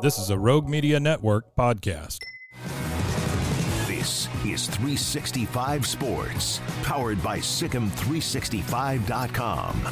This 0.00 0.18
is 0.18 0.30
a 0.30 0.38
Rogue 0.38 0.68
Media 0.68 0.98
Network 0.98 1.54
podcast. 1.54 2.18
This 3.86 4.26
is 4.44 4.66
365 4.66 5.86
Sports, 5.86 6.60
powered 6.82 7.22
by 7.22 7.38
SicEm365.com. 7.38 9.86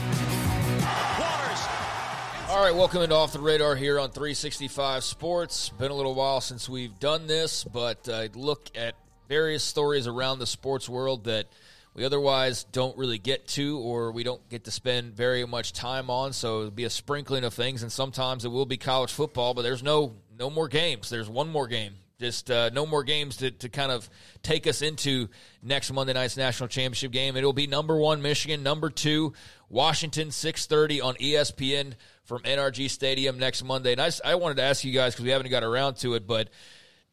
All 2.48 2.64
right, 2.64 2.74
welcome 2.74 3.02
into 3.02 3.14
Off 3.14 3.32
the 3.32 3.38
Radar 3.38 3.76
here 3.76 4.00
on 4.00 4.10
365 4.10 5.04
Sports. 5.04 5.68
Been 5.68 5.92
a 5.92 5.94
little 5.94 6.14
while 6.14 6.40
since 6.40 6.68
we've 6.68 6.98
done 6.98 7.28
this, 7.28 7.62
but 7.64 8.08
I 8.08 8.28
look 8.34 8.76
at 8.76 8.96
various 9.28 9.62
stories 9.62 10.08
around 10.08 10.40
the 10.40 10.46
sports 10.46 10.88
world 10.88 11.22
that 11.24 11.46
we 11.94 12.04
otherwise 12.04 12.64
don't 12.64 12.96
really 12.96 13.18
get 13.18 13.46
to 13.48 13.78
or 13.78 14.12
we 14.12 14.22
don't 14.22 14.46
get 14.48 14.64
to 14.64 14.70
spend 14.70 15.14
very 15.14 15.46
much 15.46 15.72
time 15.72 16.08
on. 16.08 16.32
So 16.32 16.60
it'll 16.60 16.70
be 16.70 16.84
a 16.84 16.90
sprinkling 16.90 17.44
of 17.44 17.52
things, 17.54 17.82
and 17.82 17.92
sometimes 17.92 18.44
it 18.44 18.48
will 18.48 18.66
be 18.66 18.76
college 18.76 19.12
football, 19.12 19.54
but 19.54 19.62
there's 19.62 19.82
no 19.82 20.14
no 20.38 20.50
more 20.50 20.68
games. 20.68 21.10
There's 21.10 21.28
one 21.28 21.50
more 21.50 21.66
game. 21.66 21.94
Just 22.18 22.50
uh, 22.52 22.70
no 22.72 22.86
more 22.86 23.02
games 23.02 23.38
to, 23.38 23.50
to 23.50 23.68
kind 23.68 23.90
of 23.90 24.08
take 24.44 24.68
us 24.68 24.80
into 24.80 25.28
next 25.60 25.92
Monday 25.92 26.12
night's 26.12 26.36
national 26.36 26.68
championship 26.68 27.10
game. 27.10 27.36
It'll 27.36 27.52
be 27.52 27.66
number 27.66 27.96
one 27.96 28.22
Michigan, 28.22 28.62
number 28.62 28.90
two 28.90 29.32
Washington, 29.68 30.30
six 30.30 30.66
thirty 30.66 31.00
on 31.00 31.14
ESPN 31.16 31.94
from 32.24 32.42
NRG 32.42 32.88
Stadium 32.90 33.38
next 33.38 33.64
Monday. 33.64 33.92
And 33.92 34.00
I, 34.00 34.10
I 34.24 34.36
wanted 34.36 34.58
to 34.58 34.62
ask 34.62 34.84
you 34.84 34.92
guys 34.92 35.14
because 35.14 35.24
we 35.24 35.30
haven't 35.30 35.50
got 35.50 35.64
around 35.64 35.96
to 35.96 36.14
it, 36.14 36.26
but 36.26 36.48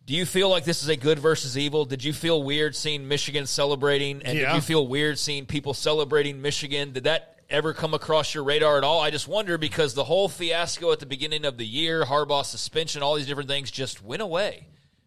do 0.09 0.15
you 0.15 0.25
feel 0.25 0.49
like 0.49 0.63
this 0.63 0.81
is 0.81 0.89
a 0.89 0.95
good 0.95 1.19
versus 1.19 1.55
evil? 1.55 1.85
Did 1.85 2.03
you 2.03 2.13
feel 2.13 2.41
weird 2.41 2.75
seeing 2.75 3.07
Michigan 3.07 3.45
celebrating? 3.45 4.23
And 4.25 4.35
Yeah. 4.39 4.47
did 4.47 4.55
you 4.55 4.61
feel 4.61 4.87
weird 4.87 5.19
seeing 5.19 5.45
people 5.45 5.75
celebrating 5.75 6.41
Michigan? 6.41 6.93
Did 6.93 7.03
that 7.03 7.35
ever 7.47 7.75
come 7.75 7.93
across 7.93 8.33
your 8.33 8.43
radar 8.43 8.79
at 8.79 8.83
all? 8.83 8.99
I 9.01 9.11
just 9.11 9.27
wonder 9.27 9.59
because 9.59 9.93
the 9.93 10.05
whole 10.05 10.27
fiasco 10.27 10.91
at 10.91 10.99
the 10.99 11.05
beginning 11.05 11.45
of 11.45 11.57
the 11.57 11.65
year, 11.67 12.05
Harbaugh 12.05 12.43
suspension, 12.43 13.03
all 13.03 13.13
these 13.13 13.27
different 13.27 13.49
things 13.49 13.69
just 13.69 14.03
went 14.03 14.23
away. 14.23 14.65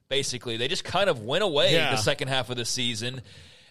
Basically, 0.09 0.57
they 0.57 0.69
just 0.69 0.85
kind 0.85 1.11
of 1.11 1.25
went 1.25 1.43
away 1.43 1.73
Yeah. 1.75 1.91
the 1.91 1.97
second 2.01 2.29
half 2.29 2.49
of 2.49 2.57
the 2.57 2.65
season. 2.65 3.23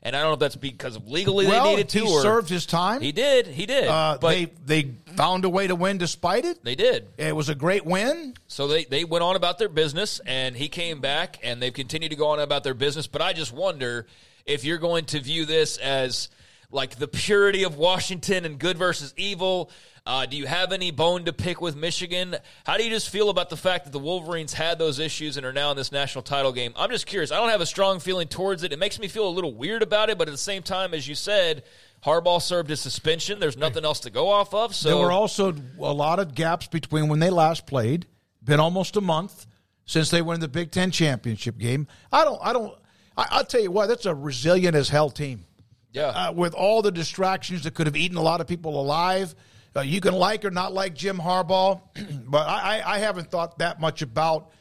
And 0.04 0.16
I 0.16 0.22
don't 0.22 0.30
know 0.30 0.34
if 0.34 0.40
that's 0.40 0.56
because 0.56 0.96
of 0.96 1.08
legally 1.08 1.46
well, 1.46 1.64
they 1.66 1.70
needed 1.72 1.90
to 1.90 2.00
he 2.06 2.12
or 2.12 2.22
served 2.22 2.50
his 2.50 2.66
time. 2.66 3.02
he 3.02 3.12
did, 3.12 3.46
he 3.46 3.68
did. 3.68 3.88
Uh, 3.88 4.18
but 4.20 4.30
they 4.30 4.46
they 4.66 4.84
found 5.16 5.46
a 5.46 5.50
way 5.50 5.68
to 5.68 5.76
win 5.76 6.00
despite 6.00 6.44
it. 6.44 6.64
they 6.64 6.74
did. 6.76 7.08
It 7.18 7.36
was 7.36 7.50
a 7.50 7.56
great 7.56 7.86
win. 7.86 8.34
So 8.48 8.68
they, 8.68 8.86
they 8.86 9.04
went 9.04 9.24
on 9.24 9.36
about 9.36 9.60
their 9.60 9.70
business, 9.70 10.20
and 10.26 10.56
he 10.56 10.70
came 10.70 11.02
back, 11.02 11.38
and 11.44 11.62
they've 11.62 11.74
continued 11.74 12.10
to 12.10 12.16
go 12.18 12.30
on 12.30 12.40
about 12.40 12.64
their 12.64 12.74
business. 12.74 13.06
But 13.06 13.22
I 13.22 13.34
just 13.34 13.54
wonder 13.54 14.08
if 14.46 14.64
you're 14.64 14.80
going 14.80 15.06
to 15.06 15.20
view 15.20 15.46
this 15.46 15.78
as 15.78 16.30
like 16.72 16.96
the 16.96 17.08
purity 17.08 17.64
of 17.64 17.78
Washington 17.78 18.46
and 18.46 18.58
good 18.58 18.78
versus 18.78 19.14
evil. 19.18 19.70
Uh, 20.04 20.26
do 20.26 20.36
you 20.36 20.48
have 20.48 20.72
any 20.72 20.90
bone 20.90 21.26
to 21.26 21.34
pick 21.34 21.62
with 21.62 21.76
Michigan? 21.76 22.36
How 22.66 22.76
do 22.78 22.84
you 22.84 22.90
just 22.90 23.10
feel 23.10 23.30
about 23.30 23.50
the 23.52 23.58
fact 23.58 23.86
that 23.86 23.92
the 23.92 24.00
Wolverines 24.00 24.52
had 24.52 24.80
those 24.80 24.98
issues 24.98 25.38
and 25.38 25.46
are 25.46 25.54
now 25.54 25.70
in 25.72 25.78
this 25.78 25.92
national 25.92 26.24
title 26.24 26.52
game? 26.52 26.74
I'm 26.76 26.90
just 26.90 27.06
curious. 27.06 27.32
I 27.32 27.38
don't 27.38 27.50
have 27.50 27.62
a 27.62 27.68
strong 27.68 28.00
feeling 28.00 28.28
towards 28.28 28.64
it. 28.64 28.74
It 28.74 28.80
makes 28.80 28.98
me 28.98 29.08
feel 29.08 29.28
a 29.28 29.30
little 29.30 29.54
weird 29.54 29.84
about 29.84 30.10
it, 30.10 30.18
but 30.18 30.28
at 30.28 30.32
the 30.32 30.40
same 30.40 30.64
time, 30.64 30.96
as 30.96 31.08
you 31.08 31.14
said, 31.14 31.64
Harbaugh 32.04 32.42
served 32.42 32.72
his 32.72 32.82
suspension. 32.82 33.40
There's 33.40 33.58
nothing 33.58 33.86
else 33.86 34.00
to 34.02 34.10
go 34.10 34.28
off 34.30 34.56
of. 34.56 34.74
So 34.74 34.90
There 34.90 34.98
were 34.98 35.12
also 35.12 35.54
a 35.80 35.94
lot 35.94 36.18
of 36.18 36.34
gaps 36.34 36.66
between 36.66 37.08
when 37.08 37.20
they 37.20 37.30
last 37.30 37.68
played. 37.68 38.08
Been 38.44 38.60
almost 38.60 38.98
a 38.98 39.02
month 39.02 39.46
since 39.86 40.10
they 40.10 40.24
won 40.24 40.40
the 40.40 40.48
Big 40.48 40.72
Ten 40.72 40.90
championship 40.90 41.60
game. 41.60 41.86
I 42.12 42.24
don't. 42.26 42.40
I 42.42 42.54
don't. 42.54 42.74
I, 43.16 43.28
I'll 43.30 43.46
tell 43.46 43.62
you 43.62 43.70
what. 43.70 43.86
That's 43.86 44.08
a 44.08 44.16
resilient 44.16 44.76
as 44.76 44.90
hell 44.90 45.12
team. 45.12 45.46
yeah, 45.94 46.08
uh, 46.08 46.32
with 46.32 46.56
all 46.56 46.82
the 46.82 46.92
distractions 46.92 47.66
that 47.66 47.76
could 47.76 47.86
have 47.86 47.96
eaten 47.96 48.18
a 48.18 48.22
lot 48.22 48.42
of 48.42 48.48
people 48.48 48.82
alive. 48.82 49.36
Uh, 49.76 49.82
you 49.82 50.02
can 50.02 50.14
like 50.14 50.44
or 50.44 50.52
not 50.52 50.74
like 50.74 50.94
Jim 50.96 51.18
Harbaugh, 51.18 51.82
but 52.26 52.48
I, 52.48 52.80
I, 52.80 52.96
I 52.96 52.98
haven't 53.00 53.32
thought 53.32 53.60
that 53.60 53.80
much 53.80 54.02
about 54.02 54.52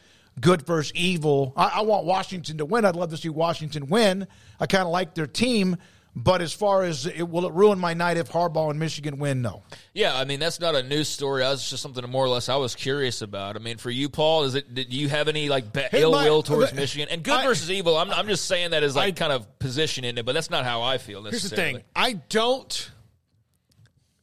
good 0.41 0.62
versus 0.66 0.93
evil. 0.94 1.53
I, 1.56 1.72
I 1.76 1.81
want 1.82 2.06
Washington 2.06 2.59
to 2.59 2.65
win. 2.65 2.84
I'd 2.84 2.97
love 2.97 3.10
to 3.10 3.16
see 3.16 3.28
Washington 3.28 3.88
win. 3.88 4.26
I 4.60 4.66
kind 4.66 4.84
of 4.84 4.91
like 4.91 5.15
their 5.15 5.26
team, 5.26 5.76
but 6.15 6.41
as 6.43 6.53
far 6.53 6.84
as 6.84 7.06
it, 7.06 7.28
will 7.28 7.44
it 7.47 7.53
ruin 7.53 7.78
my 7.78 7.93
night 7.94 8.16
if 8.19 8.28
Harbaugh 8.31 8.71
and 8.71 8.78
Michigan 8.78 9.19
win? 9.19 9.43
No. 9.43 9.65
Yeah, 9.94 10.16
I 10.16 10.25
mean 10.25 10.38
that's 10.38 10.60
not 10.60 10.75
a 10.76 10.82
news 10.84 11.09
story. 11.09 11.42
That 11.42 11.50
was 11.50 11.69
just 11.69 11.82
something 11.82 12.09
more 12.09 12.25
or 12.25 12.28
less 12.28 12.48
I 12.48 12.54
was 12.56 12.77
curious 12.77 13.21
about. 13.21 13.56
I 13.56 13.59
mean, 13.59 13.78
for 13.78 13.91
you, 13.91 14.09
Paul, 14.09 14.44
is 14.44 14.54
it? 14.54 14.72
Did 14.75 14.92
you 14.92 15.09
have 15.09 15.27
any 15.27 15.48
like 15.48 15.72
be- 15.72 15.81
Hey, 15.82 16.03
ill 16.03 16.12
my- 16.12 16.25
will 16.25 16.42
towards 16.44 16.72
I- 16.72 16.77
Michigan? 16.77 17.09
And 17.10 17.25
good 17.25 17.34
I- 17.34 17.44
versus 17.47 17.69
evil. 17.71 17.97
I'm, 17.97 18.10
I'm 18.12 18.28
just 18.28 18.44
saying 18.47 18.71
that 18.71 18.84
as 18.84 18.94
like 18.94 19.16
kind 19.16 19.32
of 19.32 19.59
positioning 19.59 20.19
it, 20.19 20.25
but 20.25 20.34
that's 20.34 20.50
not 20.50 20.65
how 20.65 20.82
I 20.82 20.98
feel. 20.98 21.22
Here's 21.22 21.42
the 21.42 21.48
Necessarily. 21.48 21.72
thing. 21.75 21.84
I 21.97 22.12
don't. 22.28 22.91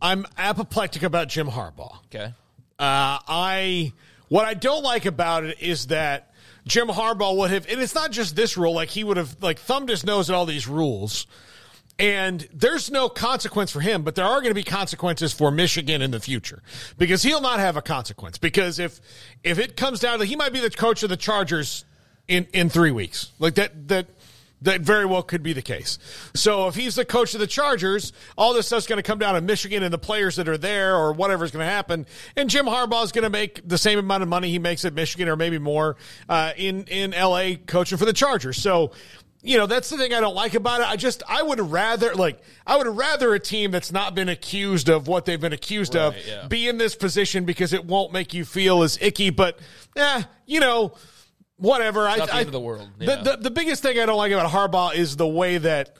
I'm 0.02 0.25
apoplectic 0.38 1.03
about 1.03 1.28
Jim 1.28 1.47
Harbaugh. 1.47 1.97
Okay. 2.06 2.34
Uh, 2.80 3.19
I 3.28 3.94
what 4.30 4.46
I 4.46 4.53
don't 4.53 4.84
like 4.84 5.06
about 5.06 5.44
it 5.44 5.59
is 5.62 5.88
that 5.88 6.34
Jim 6.68 6.88
Harbaugh 6.88 7.35
would 7.38 7.50
have, 7.52 7.66
and 7.69 7.81
it's 7.81 7.96
not 7.96 8.12
just 8.12 8.36
this 8.36 8.57
rule. 8.57 8.74
Like 8.74 8.90
he 8.90 9.03
would 9.03 9.18
have 9.18 9.38
like 9.41 9.59
thumbed 9.59 9.90
his 9.90 10.06
nose 10.06 10.30
at 10.30 10.36
all 10.36 10.46
these 10.46 10.68
rules, 10.68 11.25
and 11.97 12.47
there's 12.53 12.91
no 12.91 13.09
consequence 13.09 13.72
for 13.72 13.80
him, 13.80 14.03
but 14.03 14.16
there 14.16 14.25
are 14.25 14.41
going 14.41 14.52
to 14.52 14.56
be 14.56 14.63
consequences 14.63 15.34
for 15.34 15.50
Michigan 15.50 16.02
in 16.02 16.12
the 16.12 16.19
future 16.19 16.62
because 16.97 17.24
he'll 17.24 17.41
not 17.41 17.59
have 17.59 17.78
a 17.78 17.81
consequence. 17.81 18.38
Because 18.38 18.78
if 18.78 19.00
if 19.44 19.57
it 19.57 19.75
comes 19.75 20.00
down 20.00 20.19
to 20.19 20.25
he 20.25 20.36
might 20.36 20.53
be 20.53 20.59
the 20.59 20.69
coach 20.69 21.02
of 21.02 21.09
the 21.09 21.18
Chargers 21.18 21.86
in 22.28 22.46
in 22.53 22.69
three 22.69 22.91
weeks, 22.91 23.31
like 23.40 23.56
that 23.56 23.88
that. 23.88 24.07
That 24.63 24.81
very 24.81 25.06
well 25.06 25.22
could 25.22 25.44
be 25.44 25.53
the 25.53 25.62
case. 25.62 26.00
So 26.34 26.68
if 26.68 26.73
he's 26.73 26.95
the 26.95 27.06
coach 27.06 27.35
of 27.35 27.40
the 27.40 27.47
Chargers, 27.47 28.12
all 28.35 28.53
this 28.53 28.66
stuff's 28.66 28.88
going 28.88 28.97
to 28.97 29.03
come 29.03 29.19
down 29.19 29.35
to 29.35 29.41
Michigan 29.41 29.84
and 29.84 29.94
the 29.94 30.00
players 30.00 30.38
that 30.38 30.50
are 30.50 30.57
there, 30.57 30.95
or 30.95 31.13
whatever's 31.13 31.51
going 31.51 31.66
to 31.66 31.72
happen. 31.72 32.07
And 32.35 32.50
Jim 32.50 32.66
Harbaugh 32.66 33.03
is 33.03 33.12
going 33.12 33.23
to 33.23 33.29
make 33.29 33.68
the 33.68 33.78
same 33.78 34.00
amount 34.00 34.23
of 34.23 34.29
money 34.29 34.50
he 34.50 34.57
makes 34.57 34.84
at 34.84 34.94
Michigan, 34.94 35.29
or 35.29 35.35
maybe 35.35 35.59
more, 35.59 35.95
uh, 36.28 36.53
in 36.57 36.85
in 36.85 37.12
LA 37.12 37.51
coaching 37.68 38.00
for 38.00 38.06
the 38.06 38.13
Chargers. 38.13 38.57
So 38.57 38.94
you 39.44 39.57
know 39.57 39.66
that's 39.66 39.90
the 39.90 39.97
thing 39.97 40.13
I 40.13 40.19
don't 40.19 40.35
like 40.35 40.56
about 40.56 40.81
it. 40.81 40.88
I 40.88 40.95
just 40.95 41.24
I 41.28 41.41
would 41.41 41.59
rather 41.59 42.16
like 42.16 42.39
I 42.66 42.78
would 42.78 42.88
rather 42.88 43.34
a 43.34 43.39
team 43.39 43.72
that's 43.72 43.91
not 43.91 44.16
been 44.16 44.29
accused 44.29 44.89
of 44.89 45.07
what 45.07 45.25
they've 45.25 45.39
been 45.39 45.53
accused 45.53 45.95
of 45.95 46.16
yeah. 46.28 46.47
be 46.47 46.68
in 46.68 46.78
this 46.78 46.95
position 46.95 47.45
because 47.45 47.74
it 47.74 47.85
won't 47.85 48.12
make 48.12 48.34
you 48.34 48.44
feel 48.44 48.84
as 48.84 48.97
icky. 49.01 49.29
But 49.29 49.59
eh, 49.95 50.24
you 50.45 50.59
know, 50.59 50.94
whatever. 51.57 52.07
I, 52.07 52.18
not 52.18 52.27
the 52.30 52.36
I- 52.36 52.39
end 52.39 52.48
of 52.48 52.54
the 52.54 52.59
world, 52.59 52.89
the- 52.98 53.06
yeah. 53.06 53.21
the, 53.21 53.38
the 53.38 53.51
biggest 53.51 53.83
thing 53.83 54.00
I 54.00 54.06
don't 54.06 54.18
like 54.18 54.31
about 54.31 54.50
Harbaugh 54.51 54.95
is 54.95 55.15
the 55.15 55.27
way 55.27 55.57
that 55.57 55.95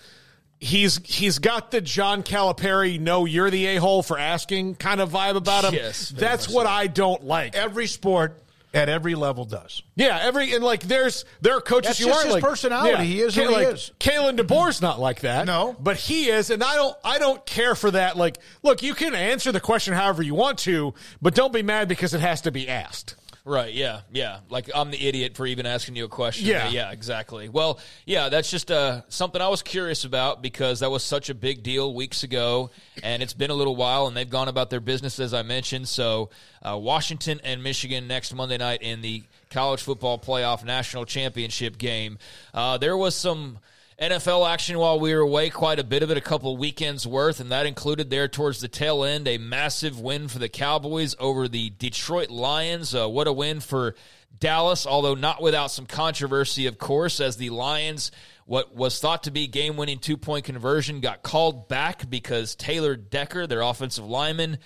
he's 0.60 1.00
he's 1.06 1.40
got 1.40 1.72
the 1.72 1.82
John 1.82 2.24
Calipari 2.24 3.00
"No, 3.00 3.26
you're 3.26 3.50
the 3.50 3.66
a 3.68 3.76
hole 3.78 4.04
for 4.04 4.18
asking" 4.18 4.76
kind 4.76 5.02
of 5.02 5.12
vibe 5.12 5.36
about 5.36 5.66
him. 5.66 5.74
Yes, 5.74 6.10
that's 6.10 6.48
what 6.50 6.66
so. 6.66 6.72
I 6.72 6.88
don't 6.88 7.24
like. 7.24 7.56
Every 7.56 7.88
sport 7.88 8.42
at 8.74 8.90
every 8.90 9.16
level 9.16 9.46
does. 9.46 9.82
Yeah, 9.96 10.20
every 10.22 10.54
and 10.54 10.64
like 10.64 10.82
there's 10.84 11.26
there 11.42 11.56
are 11.56 11.62
coaches 11.62 11.98
That's 11.98 12.00
who 12.00 12.10
aren't 12.12 12.26
his 12.26 12.34
like 12.36 12.44
personality. 12.44 13.06
He 13.06 13.22
is 13.22 13.36
who 13.36 13.48
he 13.48 13.56
is. 13.56 13.92
Kalen 14.00 14.38
DeBoer's 14.38 14.82
not 14.82 15.00
like 15.00 15.22
that. 15.22 15.46
No. 15.48 15.76
but 15.80 15.98
he 15.98 16.30
is, 16.30 16.50
and 16.50 16.64
I 16.64 16.76
don't 16.76 16.96
I 17.04 17.18
don't 17.20 17.44
care 17.46 17.76
for 17.76 17.92
that. 17.92 18.18
Like, 18.18 18.38
look, 18.64 18.84
you 18.84 18.94
can 18.94 19.16
answer 19.16 19.52
the 19.52 19.60
question 19.62 19.94
however 19.94 20.22
you 20.22 20.36
want 20.36 20.60
to, 20.60 20.94
but 21.22 21.34
don't 21.34 21.54
be 21.54 21.64
mad 21.64 21.88
because 21.88 22.14
it 22.14 22.22
has 22.22 22.42
to 22.42 22.52
be 22.52 22.68
asked. 22.68 23.16
Right. 23.48 23.74
Yeah. 23.74 24.02
Yeah. 24.12 24.40
Like 24.50 24.70
I'm 24.76 24.92
the 24.92 25.08
idiot 25.08 25.38
for 25.38 25.46
even 25.48 25.66
asking 25.66 25.96
you 25.96 26.04
a 26.04 26.10
question. 26.10 26.48
Yeah. 26.48 26.68
Yeah. 26.70 26.92
Exactly. 26.92 27.48
Well, 27.48 27.80
yeah. 28.06 28.28
That's 28.28 28.52
just 28.52 28.70
uh, 28.70 29.04
something 29.08 29.42
I 29.42 29.48
was 29.48 29.62
curious 29.62 30.04
about 30.04 30.42
because 30.42 30.82
that 30.82 30.92
was 30.92 31.02
such 31.02 31.30
a 31.30 31.34
big 31.34 31.64
deal 31.64 31.94
weeks 31.94 32.24
ago, 32.24 32.72
and 33.02 33.24
it's 33.24 33.34
been 33.34 33.50
a 33.50 33.54
little 33.54 33.78
while, 33.78 34.08
and 34.08 34.18
they've 34.18 34.30
gone 34.30 34.50
about 34.50 34.70
their 34.70 34.82
business 34.82 35.18
as 35.18 35.34
I 35.34 35.44
mentioned. 35.44 35.88
So, 35.88 36.30
uh, 36.62 36.78
Washington 36.78 37.40
and 37.42 37.64
Michigan 37.64 38.06
next 38.06 38.34
Monday 38.34 38.58
night 38.58 38.82
in 38.82 39.02
the 39.02 39.24
college 39.50 39.82
football 39.82 40.20
playoff 40.20 40.66
national 40.66 41.06
championship 41.06 41.78
game. 41.78 42.18
Uh, 42.54 42.78
there 42.78 42.98
was 42.98 43.16
some. 43.16 43.60
NFL 44.00 44.48
action 44.48 44.78
while 44.78 45.00
we 45.00 45.12
were 45.12 45.22
away, 45.22 45.50
quite 45.50 45.80
a 45.80 45.84
bit 45.84 46.04
of 46.04 46.12
it, 46.12 46.18
a 46.18 46.22
couple 46.22 46.54
of 46.54 46.60
weekends 46.60 47.08
worth, 47.08 47.40
and 47.40 47.52
that 47.52 47.66
included 47.66 48.12
there 48.12 48.28
towards 48.28 48.62
the 48.62 48.68
tail 48.68 49.04
end 49.04 49.28
a 49.28 49.40
massive 49.40 50.00
win 50.00 50.28
for 50.28 50.38
the 50.38 50.48
Cowboys 50.48 51.16
over 51.18 51.48
the 51.48 51.72
Detroit 51.72 52.30
Lions. 52.30 52.94
Uh, 52.94 53.10
what 53.10 53.26
a 53.26 53.34
win 53.34 53.60
for 53.60 53.96
Dallas, 54.40 54.86
although 54.86 55.16
not 55.16 55.42
without 55.42 55.72
some 55.72 55.88
controversy, 55.88 56.68
of 56.68 56.78
course, 56.78 57.20
as 57.20 57.38
the 57.38 57.50
Lions, 57.50 58.12
what 58.46 58.76
was 58.76 59.00
thought 59.00 59.24
to 59.24 59.32
be 59.32 59.48
game 59.48 59.78
winning 59.78 59.98
two 59.98 60.16
point 60.16 60.46
conversion, 60.46 61.00
got 61.00 61.24
called 61.24 61.68
back 61.68 62.08
because 62.08 62.54
Taylor 62.54 62.96
Decker, 62.96 63.48
their 63.48 63.62
offensive 63.62 64.06
lineman, 64.06 64.60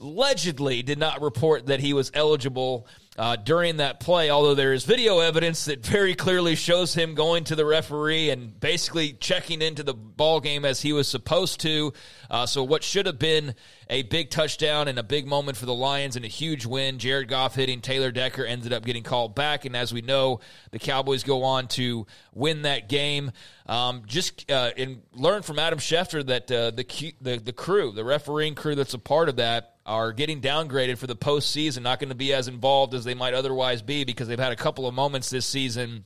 allegedly 0.00 0.82
did 0.82 0.98
not 0.98 1.20
report 1.20 1.66
that 1.66 1.80
he 1.80 1.92
was 1.92 2.12
eligible 2.14 2.86
uh, 3.18 3.34
during 3.34 3.78
that 3.78 3.98
play, 3.98 4.30
although 4.30 4.54
there 4.54 4.72
is 4.72 4.84
video 4.84 5.18
evidence 5.18 5.64
that 5.64 5.84
very 5.84 6.14
clearly 6.14 6.54
shows 6.54 6.94
him 6.94 7.16
going 7.16 7.42
to 7.42 7.56
the 7.56 7.66
referee 7.66 8.30
and 8.30 8.58
basically 8.60 9.12
checking 9.12 9.60
into 9.60 9.82
the 9.82 9.92
ball 9.92 10.38
game 10.40 10.64
as 10.64 10.80
he 10.80 10.92
was 10.92 11.08
supposed 11.08 11.58
to. 11.60 11.92
Uh, 12.30 12.46
so, 12.46 12.62
what 12.62 12.84
should 12.84 13.06
have 13.06 13.18
been 13.18 13.56
a 13.90 14.02
big 14.02 14.30
touchdown 14.30 14.86
and 14.86 14.98
a 14.98 15.02
big 15.02 15.26
moment 15.26 15.56
for 15.56 15.66
the 15.66 15.74
Lions 15.74 16.14
and 16.14 16.24
a 16.24 16.28
huge 16.28 16.64
win, 16.64 16.98
Jared 16.98 17.28
Goff 17.28 17.56
hitting 17.56 17.80
Taylor 17.80 18.12
Decker 18.12 18.44
ended 18.44 18.72
up 18.72 18.84
getting 18.84 19.02
called 19.02 19.34
back. 19.34 19.64
And 19.64 19.74
as 19.74 19.92
we 19.92 20.00
know, 20.00 20.38
the 20.70 20.78
Cowboys 20.78 21.24
go 21.24 21.42
on 21.42 21.66
to 21.68 22.06
win 22.34 22.62
that 22.62 22.88
game. 22.88 23.32
Um, 23.66 24.02
just 24.06 24.50
uh, 24.50 24.70
and 24.76 25.02
learn 25.12 25.42
from 25.42 25.58
Adam 25.58 25.78
Schefter 25.78 26.24
that 26.26 26.50
uh, 26.50 26.70
the, 26.70 27.14
the 27.20 27.38
the 27.38 27.52
crew, 27.52 27.92
the 27.92 28.04
refereeing 28.04 28.54
crew 28.54 28.74
that's 28.74 28.94
a 28.94 28.98
part 28.98 29.28
of 29.28 29.36
that, 29.36 29.77
are 29.88 30.12
getting 30.12 30.40
downgraded 30.40 30.98
for 30.98 31.06
the 31.06 31.16
postseason, 31.16 31.82
not 31.82 31.98
going 31.98 32.10
to 32.10 32.14
be 32.14 32.32
as 32.32 32.46
involved 32.46 32.94
as 32.94 33.04
they 33.04 33.14
might 33.14 33.34
otherwise 33.34 33.82
be 33.82 34.04
because 34.04 34.28
they've 34.28 34.38
had 34.38 34.52
a 34.52 34.56
couple 34.56 34.86
of 34.86 34.94
moments 34.94 35.30
this 35.30 35.46
season 35.46 36.04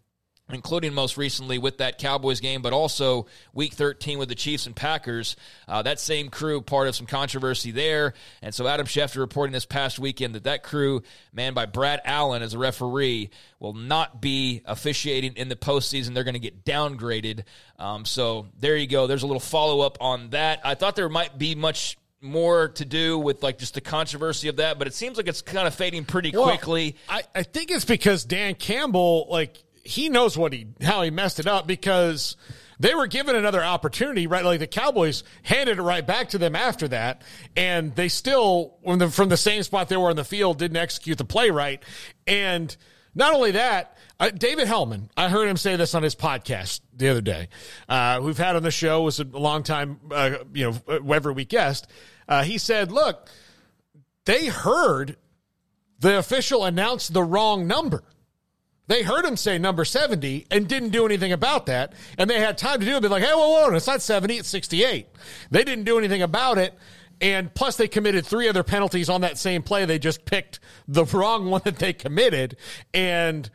including 0.53 0.93
most 0.93 1.17
recently 1.17 1.59
with 1.59 1.79
that 1.79 1.99
Cowboys 1.99 2.41
game, 2.41 2.63
but 2.63 2.73
also 2.73 3.27
Week 3.53 3.73
13 3.73 4.19
with 4.19 4.29
the 4.29 4.35
Chiefs 4.35 4.67
and 4.67 4.77
Packers. 4.77 5.37
Uh, 5.67 5.83
that 5.83 5.99
same 5.99 6.29
crew, 6.29 6.61
part 6.61 6.89
of 6.89 6.95
some 6.97 7.07
controversy 7.07 7.71
there, 7.71 8.15
and 8.43 8.55
so 8.55 8.67
Adam 8.67 8.87
Schefter 8.87 9.19
reporting 9.19 9.53
this 9.53 9.65
past 9.65 9.99
weekend 9.99 10.35
that 10.35 10.45
that 10.45 10.63
crew, 10.63 11.03
manned 11.33 11.55
by 11.55 11.67
Brad 11.67 12.01
Allen 12.05 12.43
as 12.43 12.55
a 12.55 12.59
referee, 12.59 13.31
will 13.59 13.75
not 13.75 14.21
be 14.21 14.63
officiating 14.65 15.35
in 15.35 15.49
the 15.49 15.57
postseason. 15.57 16.15
They're 16.15 16.25
going 16.25 16.35
to 16.35 16.41
get 16.41 16.65
downgraded. 16.65 17.45
Um, 17.79 18.05
so 18.05 18.49
there 18.59 18.77
you 18.77 18.87
go. 18.87 19.07
There's 19.07 19.23
a 19.23 19.27
little 19.27 19.41
follow 19.41 19.81
up 19.81 19.99
on 20.01 20.31
that. 20.31 20.61
I 20.65 20.75
thought 20.75 20.97
there 20.97 21.09
might 21.09 21.39
be 21.39 21.55
much 21.55 21.97
more 22.23 22.69
to 22.69 22.85
do 22.85 23.19
with 23.19 23.43
like 23.43 23.59
just 23.59 23.75
the 23.75 23.81
controversy 23.81 24.49
of 24.49 24.57
that, 24.57 24.79
but 24.79 24.87
it 24.87 24.95
seems 24.95 25.17
like 25.17 25.29
it's 25.29 25.43
kind 25.43 25.67
of 25.67 25.75
fading 25.75 26.05
pretty 26.05 26.31
Well, 26.31 26.45
quickly. 26.45 26.97
I, 27.09 27.23
I 27.35 27.43
think 27.43 27.71
it's 27.71 27.85
because 27.85 28.25
Dan 28.25 28.55
Campbell, 28.55 29.27
like, 29.29 29.63
he 29.85 30.09
knows 30.09 30.39
what 30.39 30.53
he 30.53 30.69
how 30.81 31.03
he 31.03 31.11
messed 31.11 31.41
it 31.41 31.49
up 31.49 31.67
because 31.67 32.37
they 32.79 32.95
were 32.95 33.09
given 33.09 33.35
another 33.35 33.63
opportunity, 33.63 34.29
right? 34.29 34.45
Like 34.45 34.61
the 34.61 34.69
Cowboys 34.69 35.25
handed 35.43 35.79
it 35.79 35.83
right 35.83 36.07
back 36.07 36.31
to 36.31 36.39
them 36.39 36.55
after 36.55 36.87
that, 36.89 37.23
and 37.57 37.95
they 37.97 38.09
still, 38.09 38.77
when 38.83 39.01
the, 39.01 39.09
from 39.09 39.29
the 39.29 39.37
same 39.37 39.63
spot 39.65 39.89
they 39.89 39.97
were 39.97 40.11
on 40.11 40.17
the 40.17 40.25
field, 40.25 40.59
didn't 40.59 40.77
execute 40.77 41.19
the 41.19 41.25
play 41.25 41.51
right. 41.51 41.83
And 42.29 42.75
not 43.15 43.35
only 43.35 43.51
that, 43.53 43.97
uh, 44.21 44.31
David 44.31 44.69
Helman, 44.69 45.11
I 45.17 45.29
heard 45.29 45.49
him 45.49 45.57
say 45.57 45.75
this 45.75 45.95
on 45.97 46.03
his 46.05 46.15
podcast 46.15 46.81
the 46.97 47.09
other 47.09 47.21
day. 47.21 47.49
Uh, 47.89 48.21
we've 48.23 48.39
had 48.39 48.55
on 48.55 48.63
the 48.63 48.71
show 48.71 49.03
was 49.03 49.19
a 49.19 49.25
long 49.25 49.65
time, 49.65 49.99
uh, 50.13 50.39
you 50.55 50.71
know, 50.87 51.13
every 51.13 51.33
week 51.33 51.49
guest. 51.49 51.89
Uh, 52.33 52.43
he 52.45 52.57
said, 52.57 52.91
"Look, 52.91 53.29
they 54.25 54.47
heard 54.47 55.17
the 55.99 56.19
official 56.19 56.65
announce 56.65 57.09
the 57.09 57.23
wrong 57.23 57.67
number." 57.67 58.03
They 58.89 59.03
heard 59.03 59.25
him 59.25 59.37
say 59.37 59.59
number 59.59 59.85
70 59.85 60.47
and 60.51 60.67
didn't 60.69 60.91
do 60.91 61.07
anything 61.07 61.33
about 61.33 61.67
that. 61.67 61.93
And 62.19 62.29
they 62.29 62.41
had 62.41 62.59
time 62.59 62.81
to 62.81 62.87
do 62.87 62.97
it. 62.97 63.01
Be 63.01 63.09
like, 63.09 63.23
hey, 63.23 63.33
whoa, 63.33 63.49
whoa, 63.49 63.75
it's 63.75 63.87
not 63.87 64.03
70, 64.03 64.39
it's 64.39 64.49
68. 64.49 65.07
They 65.51 65.65
didn't 65.65 65.85
do 65.85 65.99
anything 65.99 66.21
about 66.21 66.59
it. 66.59 66.75
And 67.21 67.55
plus, 67.55 67.77
they 67.77 67.87
committed 67.87 68.27
three 68.27 68.49
other 68.49 68.65
penalties 68.65 69.09
on 69.09 69.21
that 69.21 69.39
same 69.39 69.63
play. 69.63 69.85
They 69.85 70.01
just 70.01 70.25
picked 70.25 70.59
the 70.89 71.05
wrong 71.13 71.49
one 71.49 71.63
that 71.65 71.77
they 71.77 71.93
committed. 71.93 72.57
And, 72.93 73.49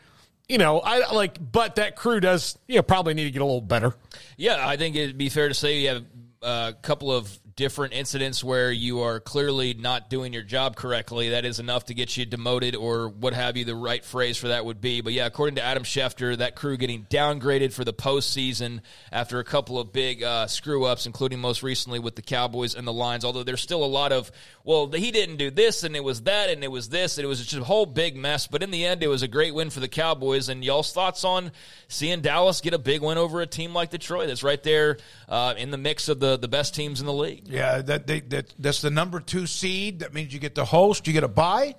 you 0.47 0.57
know, 0.57 0.79
I 0.79 1.11
like, 1.11 1.37
but 1.51 1.75
that 1.75 1.97
crew 1.97 2.21
does, 2.21 2.57
you 2.67 2.77
know, 2.77 2.81
probably 2.83 3.13
need 3.13 3.25
to 3.25 3.31
get 3.31 3.41
a 3.41 3.45
little 3.45 3.61
better. 3.61 3.93
Yeah, 4.37 4.65
I 4.65 4.77
think 4.77 4.95
it'd 4.95 5.17
be 5.17 5.29
fair 5.29 5.49
to 5.49 5.53
say 5.53 5.79
you 5.81 5.89
have 5.89 6.05
a 6.41 6.75
couple 6.81 7.11
of 7.11 7.37
different 7.57 7.91
incidents 7.91 8.43
where 8.43 8.71
you 8.71 9.01
are 9.01 9.19
clearly 9.19 9.73
not 9.73 10.11
doing 10.11 10.31
your 10.31 10.43
job 10.43 10.75
correctly. 10.75 11.29
That 11.29 11.43
is 11.43 11.59
enough 11.59 11.85
to 11.85 11.95
get 11.95 12.15
you 12.15 12.23
demoted 12.23 12.75
or 12.75 13.09
what 13.09 13.33
have 13.33 13.57
you. 13.57 13.65
The 13.65 13.75
right 13.75 14.05
phrase 14.05 14.37
for 14.37 14.49
that 14.49 14.63
would 14.63 14.79
be. 14.79 15.01
But 15.01 15.13
yeah, 15.13 15.25
according 15.25 15.55
to 15.55 15.63
Adam 15.63 15.83
Schefter, 15.83 16.37
that 16.37 16.55
crew 16.55 16.77
getting 16.77 17.07
downgraded 17.09 17.73
for 17.73 17.83
the 17.83 17.93
postseason 17.93 18.81
after 19.11 19.39
a 19.39 19.43
couple 19.43 19.79
of 19.79 19.91
big 19.91 20.21
uh, 20.21 20.45
screw 20.45 20.85
ups, 20.85 21.07
including 21.07 21.39
most 21.39 21.63
recently 21.63 21.97
with 21.97 22.15
the 22.15 22.21
Cowboys 22.21 22.75
and 22.75 22.87
the 22.87 22.93
Lions. 22.93 23.25
Although 23.25 23.43
there's 23.43 23.61
still 23.61 23.83
a 23.83 23.85
lot 23.85 24.11
of, 24.11 24.31
well, 24.63 24.91
he 24.91 25.09
didn't 25.09 25.37
do 25.37 25.49
this 25.49 25.83
and 25.83 25.95
it 25.95 26.03
was 26.03 26.21
that 26.21 26.51
and 26.51 26.63
it 26.63 26.71
was 26.71 26.89
this 26.89 27.17
and 27.17 27.25
it 27.25 27.27
was 27.27 27.43
just 27.43 27.59
a 27.59 27.65
whole 27.65 27.87
big 27.87 28.15
mess. 28.15 28.45
But 28.45 28.61
in 28.61 28.69
the 28.69 28.85
end, 28.85 29.01
it 29.01 29.07
was 29.07 29.23
a 29.23 29.27
great 29.27 29.55
win 29.55 29.71
for 29.71 29.79
the 29.79 29.87
Cowboys. 29.87 30.47
And 30.47 30.63
y'all's 30.63 30.93
thoughts 30.93 31.23
on 31.23 31.51
seeing 31.87 32.21
Dallas 32.21 32.61
get 32.61 32.75
a 32.75 32.79
big 32.79 33.01
win 33.01 33.17
over 33.17 33.41
a 33.41 33.47
team 33.47 33.73
like 33.73 33.89
Detroit 33.89 34.27
that's 34.27 34.43
right 34.43 34.61
there 34.61 34.99
uh, 35.27 35.55
in 35.57 35.71
the 35.71 35.77
mix 35.77 36.07
of 36.07 36.19
the, 36.19 36.37
the 36.37 36.47
best 36.47 36.75
teams 36.75 36.99
in 36.99 37.07
the 37.07 37.13
league? 37.13 37.46
Yeah, 37.47 37.81
that, 37.81 38.07
they, 38.07 38.19
that 38.21 38.53
that's 38.59 38.81
the 38.81 38.89
number 38.89 39.19
two 39.19 39.47
seed. 39.47 39.99
That 39.99 40.13
means 40.13 40.33
you 40.33 40.39
get 40.39 40.55
to 40.55 40.65
host, 40.65 41.07
you 41.07 41.13
get 41.13 41.23
a 41.23 41.29
buy, 41.29 41.75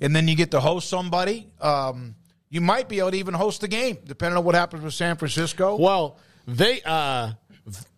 and 0.00 0.14
then 0.16 0.26
you 0.28 0.34
get 0.34 0.50
to 0.52 0.60
host 0.60 0.88
somebody. 0.88 1.48
Um, 1.60 2.14
you 2.48 2.60
might 2.60 2.88
be 2.88 2.98
able 2.98 3.12
to 3.12 3.16
even 3.16 3.34
host 3.34 3.60
the 3.62 3.68
game, 3.68 3.98
depending 4.04 4.36
on 4.36 4.44
what 4.44 4.54
happens 4.54 4.82
with 4.82 4.94
San 4.94 5.16
Francisco. 5.16 5.76
Well, 5.76 6.18
they 6.46 6.82
uh 6.84 7.32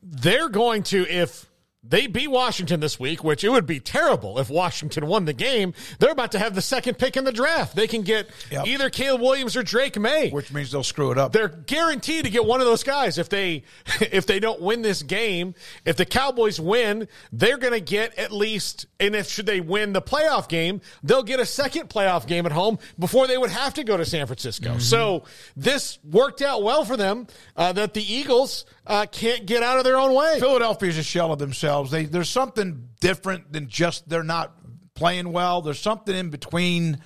they're 0.03 0.49
going 0.49 0.83
to 0.85 1.07
if 1.09 1.51
they 1.87 2.07
beat 2.07 2.29
Washington 2.29 2.81
this 2.81 2.99
week, 2.99 3.23
which 3.23 3.45
it 3.45 3.51
would 3.51 3.67
be 3.67 3.79
terrible 3.81 4.39
if 4.39 4.49
Washington 4.49 5.07
won 5.07 5.27
the 5.27 5.33
game. 5.33 5.75
They're 5.99 6.11
about 6.13 6.33
to 6.33 6.39
have 6.39 6.55
the 6.55 6.63
second 6.63 6.99
pick 6.99 7.17
in 7.17 7.25
the 7.25 7.33
draft. 7.33 7.77
They 7.77 7.87
can 7.87 8.03
get 8.03 8.29
Yep. 8.51 8.67
either 8.67 8.91
Caleb 8.91 9.21
Williams 9.21 9.57
or 9.57 9.63
Drake 9.63 9.99
Maye. 9.99 10.31
which 10.31 10.53
means 10.53 10.71
they'll 10.73 10.83
screw 10.83 11.11
it 11.13 11.19
up. 11.19 11.33
They're 11.33 11.49
guaranteed 11.49 12.25
to 12.25 12.31
get 12.31 12.45
one 12.45 12.61
of 12.61 12.67
those 12.67 12.83
guys 12.83 13.19
if 13.19 13.29
they 13.29 13.65
if 14.01 14.27
they 14.27 14.41
don't 14.41 14.61
win 14.61 14.83
this 14.83 15.03
game. 15.03 15.55
If 15.85 15.97
the 15.97 16.07
Cowboys 16.07 16.59
win, 16.59 17.07
they're 17.33 17.59
going 17.59 17.73
to 17.75 17.81
get 17.81 18.19
at 18.19 18.33
least 18.33 18.87
and 18.99 19.15
if 19.15 19.29
should 19.29 19.47
they 19.47 19.61
win 19.61 19.93
the 19.93 20.03
playoff 20.03 20.49
game, 20.49 20.81
they'll 21.03 21.23
get 21.23 21.39
a 21.41 21.47
second 21.47 21.89
playoff 21.91 22.27
game 22.27 22.47
at 22.47 22.53
home 22.53 22.79
before 22.99 23.27
they 23.27 23.37
would 23.37 23.51
have 23.51 23.75
to 23.75 23.85
go 23.85 23.97
to 23.97 24.05
San 24.05 24.27
Francisco. 24.27 24.79
So 24.79 25.25
this 25.57 25.99
worked 26.03 26.41
out 26.41 26.63
well 26.63 26.85
for 26.85 26.97
them 26.97 27.27
uh, 27.57 27.73
that 27.73 27.93
the 27.95 28.03
Eagles 28.03 28.65
uh, 28.87 29.07
can't 29.11 29.45
get 29.47 29.63
out 29.63 29.79
of 29.79 29.85
their 29.85 29.97
own 29.97 30.15
way. 30.15 30.39
Philadelphia's 30.41 30.97
a 30.99 31.03
shell 31.03 31.33
of 31.33 31.39
themselves. 31.39 31.74
They 31.83 32.05
there's 32.05 32.31
something 32.31 32.89
different 33.01 33.53
than 33.53 33.69
just 33.69 34.09
they're 34.09 34.23
not 34.23 34.53
playing 34.95 35.33
well. 35.33 35.61
There's 35.61 35.81
something 35.81 36.15
in 36.15 36.31
between 36.31 37.01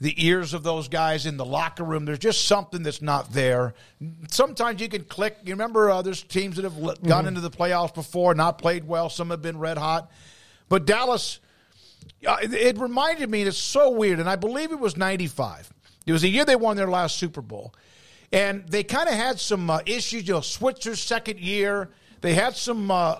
the 0.00 0.14
ears 0.24 0.54
of 0.54 0.62
those 0.62 0.88
guys 0.88 1.26
in 1.26 1.36
the 1.36 1.44
locker 1.44 1.84
room. 1.84 2.04
There's 2.04 2.18
just 2.18 2.46
something 2.46 2.82
that's 2.82 3.02
not 3.02 3.32
there. 3.32 3.74
Sometimes 4.28 4.80
you 4.80 4.88
can 4.88 5.04
click. 5.04 5.36
You 5.44 5.54
remember 5.54 5.90
uh, 5.90 6.02
there's 6.02 6.22
teams 6.22 6.56
that 6.56 6.64
have 6.64 7.02
gone 7.02 7.26
into 7.26 7.40
the 7.40 7.50
playoffs 7.50 7.94
before, 7.94 8.34
not 8.34 8.58
played 8.58 8.86
well. 8.86 9.10
Some 9.10 9.30
have 9.30 9.42
been 9.42 9.58
red 9.58 9.78
hot, 9.78 10.10
but 10.68 10.86
Dallas. 10.86 11.40
Uh, 12.26 12.36
it, 12.42 12.52
it 12.54 12.78
reminded 12.78 13.30
me. 13.30 13.42
It's 13.42 13.56
so 13.56 13.90
weird, 13.90 14.18
and 14.18 14.28
I 14.28 14.36
believe 14.36 14.72
it 14.72 14.78
was 14.78 14.96
'95. 14.96 15.72
It 16.06 16.12
was 16.12 16.22
the 16.22 16.28
year 16.28 16.44
they 16.44 16.56
won 16.56 16.76
their 16.76 16.88
last 16.88 17.18
Super 17.18 17.42
Bowl, 17.42 17.74
and 18.32 18.66
they 18.68 18.82
kind 18.82 19.08
of 19.08 19.14
had 19.14 19.38
some 19.38 19.68
uh, 19.68 19.80
issues. 19.84 20.26
You 20.26 20.34
know, 20.34 20.40
Switzer's 20.40 21.00
second 21.00 21.40
year. 21.40 21.90
They 22.20 22.34
had 22.34 22.56
some. 22.56 22.90
Uh, 22.90 23.16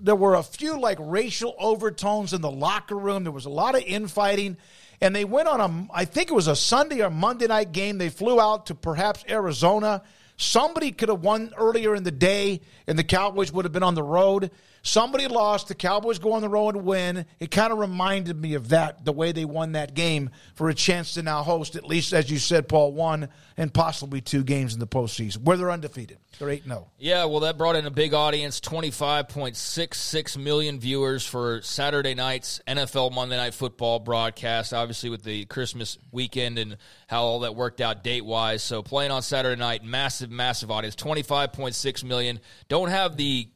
there 0.00 0.16
were 0.16 0.34
a 0.34 0.42
few 0.42 0.78
like 0.78 0.98
racial 1.00 1.54
overtones 1.58 2.32
in 2.32 2.40
the 2.40 2.50
locker 2.50 2.96
room. 2.96 3.24
There 3.24 3.32
was 3.32 3.46
a 3.46 3.50
lot 3.50 3.74
of 3.74 3.82
infighting, 3.82 4.56
and 5.00 5.16
they 5.16 5.24
went 5.24 5.48
on 5.48 5.60
a. 5.60 5.88
I 5.94 6.04
think 6.04 6.30
it 6.30 6.34
was 6.34 6.48
a 6.48 6.56
Sunday 6.56 7.02
or 7.02 7.10
Monday 7.10 7.46
night 7.46 7.72
game. 7.72 7.98
They 7.98 8.10
flew 8.10 8.40
out 8.40 8.66
to 8.66 8.74
perhaps 8.74 9.24
Arizona. 9.28 10.02
Somebody 10.36 10.92
could 10.92 11.08
have 11.08 11.22
won 11.22 11.52
earlier 11.56 11.94
in 11.94 12.02
the 12.04 12.10
day, 12.10 12.60
and 12.86 12.98
the 12.98 13.04
Cowboys 13.04 13.52
would 13.52 13.64
have 13.64 13.72
been 13.72 13.82
on 13.82 13.94
the 13.94 14.02
road. 14.02 14.50
Somebody 14.82 15.26
lost, 15.28 15.68
the 15.68 15.74
Cowboys 15.74 16.18
go 16.18 16.32
on 16.32 16.42
the 16.42 16.48
road 16.48 16.76
and 16.76 16.84
win. 16.84 17.26
It 17.40 17.50
kind 17.50 17.72
of 17.72 17.78
reminded 17.78 18.40
me 18.40 18.54
of 18.54 18.68
that, 18.70 19.04
the 19.04 19.12
way 19.12 19.32
they 19.32 19.44
won 19.44 19.72
that 19.72 19.94
game 19.94 20.30
for 20.54 20.68
a 20.68 20.74
chance 20.74 21.14
to 21.14 21.22
now 21.22 21.42
host, 21.42 21.76
at 21.76 21.84
least 21.84 22.12
as 22.12 22.30
you 22.30 22.38
said, 22.38 22.68
Paul, 22.68 22.92
one 22.92 23.28
and 23.56 23.72
possibly 23.72 24.20
two 24.20 24.44
games 24.44 24.74
in 24.74 24.80
the 24.80 24.86
postseason 24.86 25.42
where 25.42 25.56
they're 25.56 25.70
undefeated. 25.70 26.18
They're 26.38 26.50
8 26.50 26.64
0. 26.64 26.90
Yeah, 26.98 27.24
well, 27.26 27.40
that 27.40 27.58
brought 27.58 27.76
in 27.76 27.86
a 27.86 27.90
big 27.90 28.14
audience 28.14 28.60
25.66 28.60 30.36
million 30.38 30.80
viewers 30.80 31.26
for 31.26 31.60
Saturday 31.62 32.14
night's 32.14 32.60
NFL 32.66 33.12
Monday 33.12 33.36
Night 33.36 33.54
Football 33.54 34.00
broadcast, 34.00 34.72
obviously, 34.72 35.10
with 35.10 35.22
the 35.22 35.44
Christmas 35.44 35.98
weekend 36.10 36.58
and 36.58 36.76
how 37.06 37.22
all 37.22 37.40
that 37.40 37.54
worked 37.54 37.80
out 37.80 38.02
date 38.02 38.24
wise. 38.24 38.62
So, 38.62 38.82
playing 38.82 39.10
on 39.10 39.22
Saturday 39.22 39.58
night, 39.58 39.84
massive, 39.84 40.30
massive 40.30 40.70
audience 40.70 40.96
25.6 40.96 42.04
million. 42.04 42.40
Don't 42.68 42.88
have 42.88 43.16
the 43.16 43.48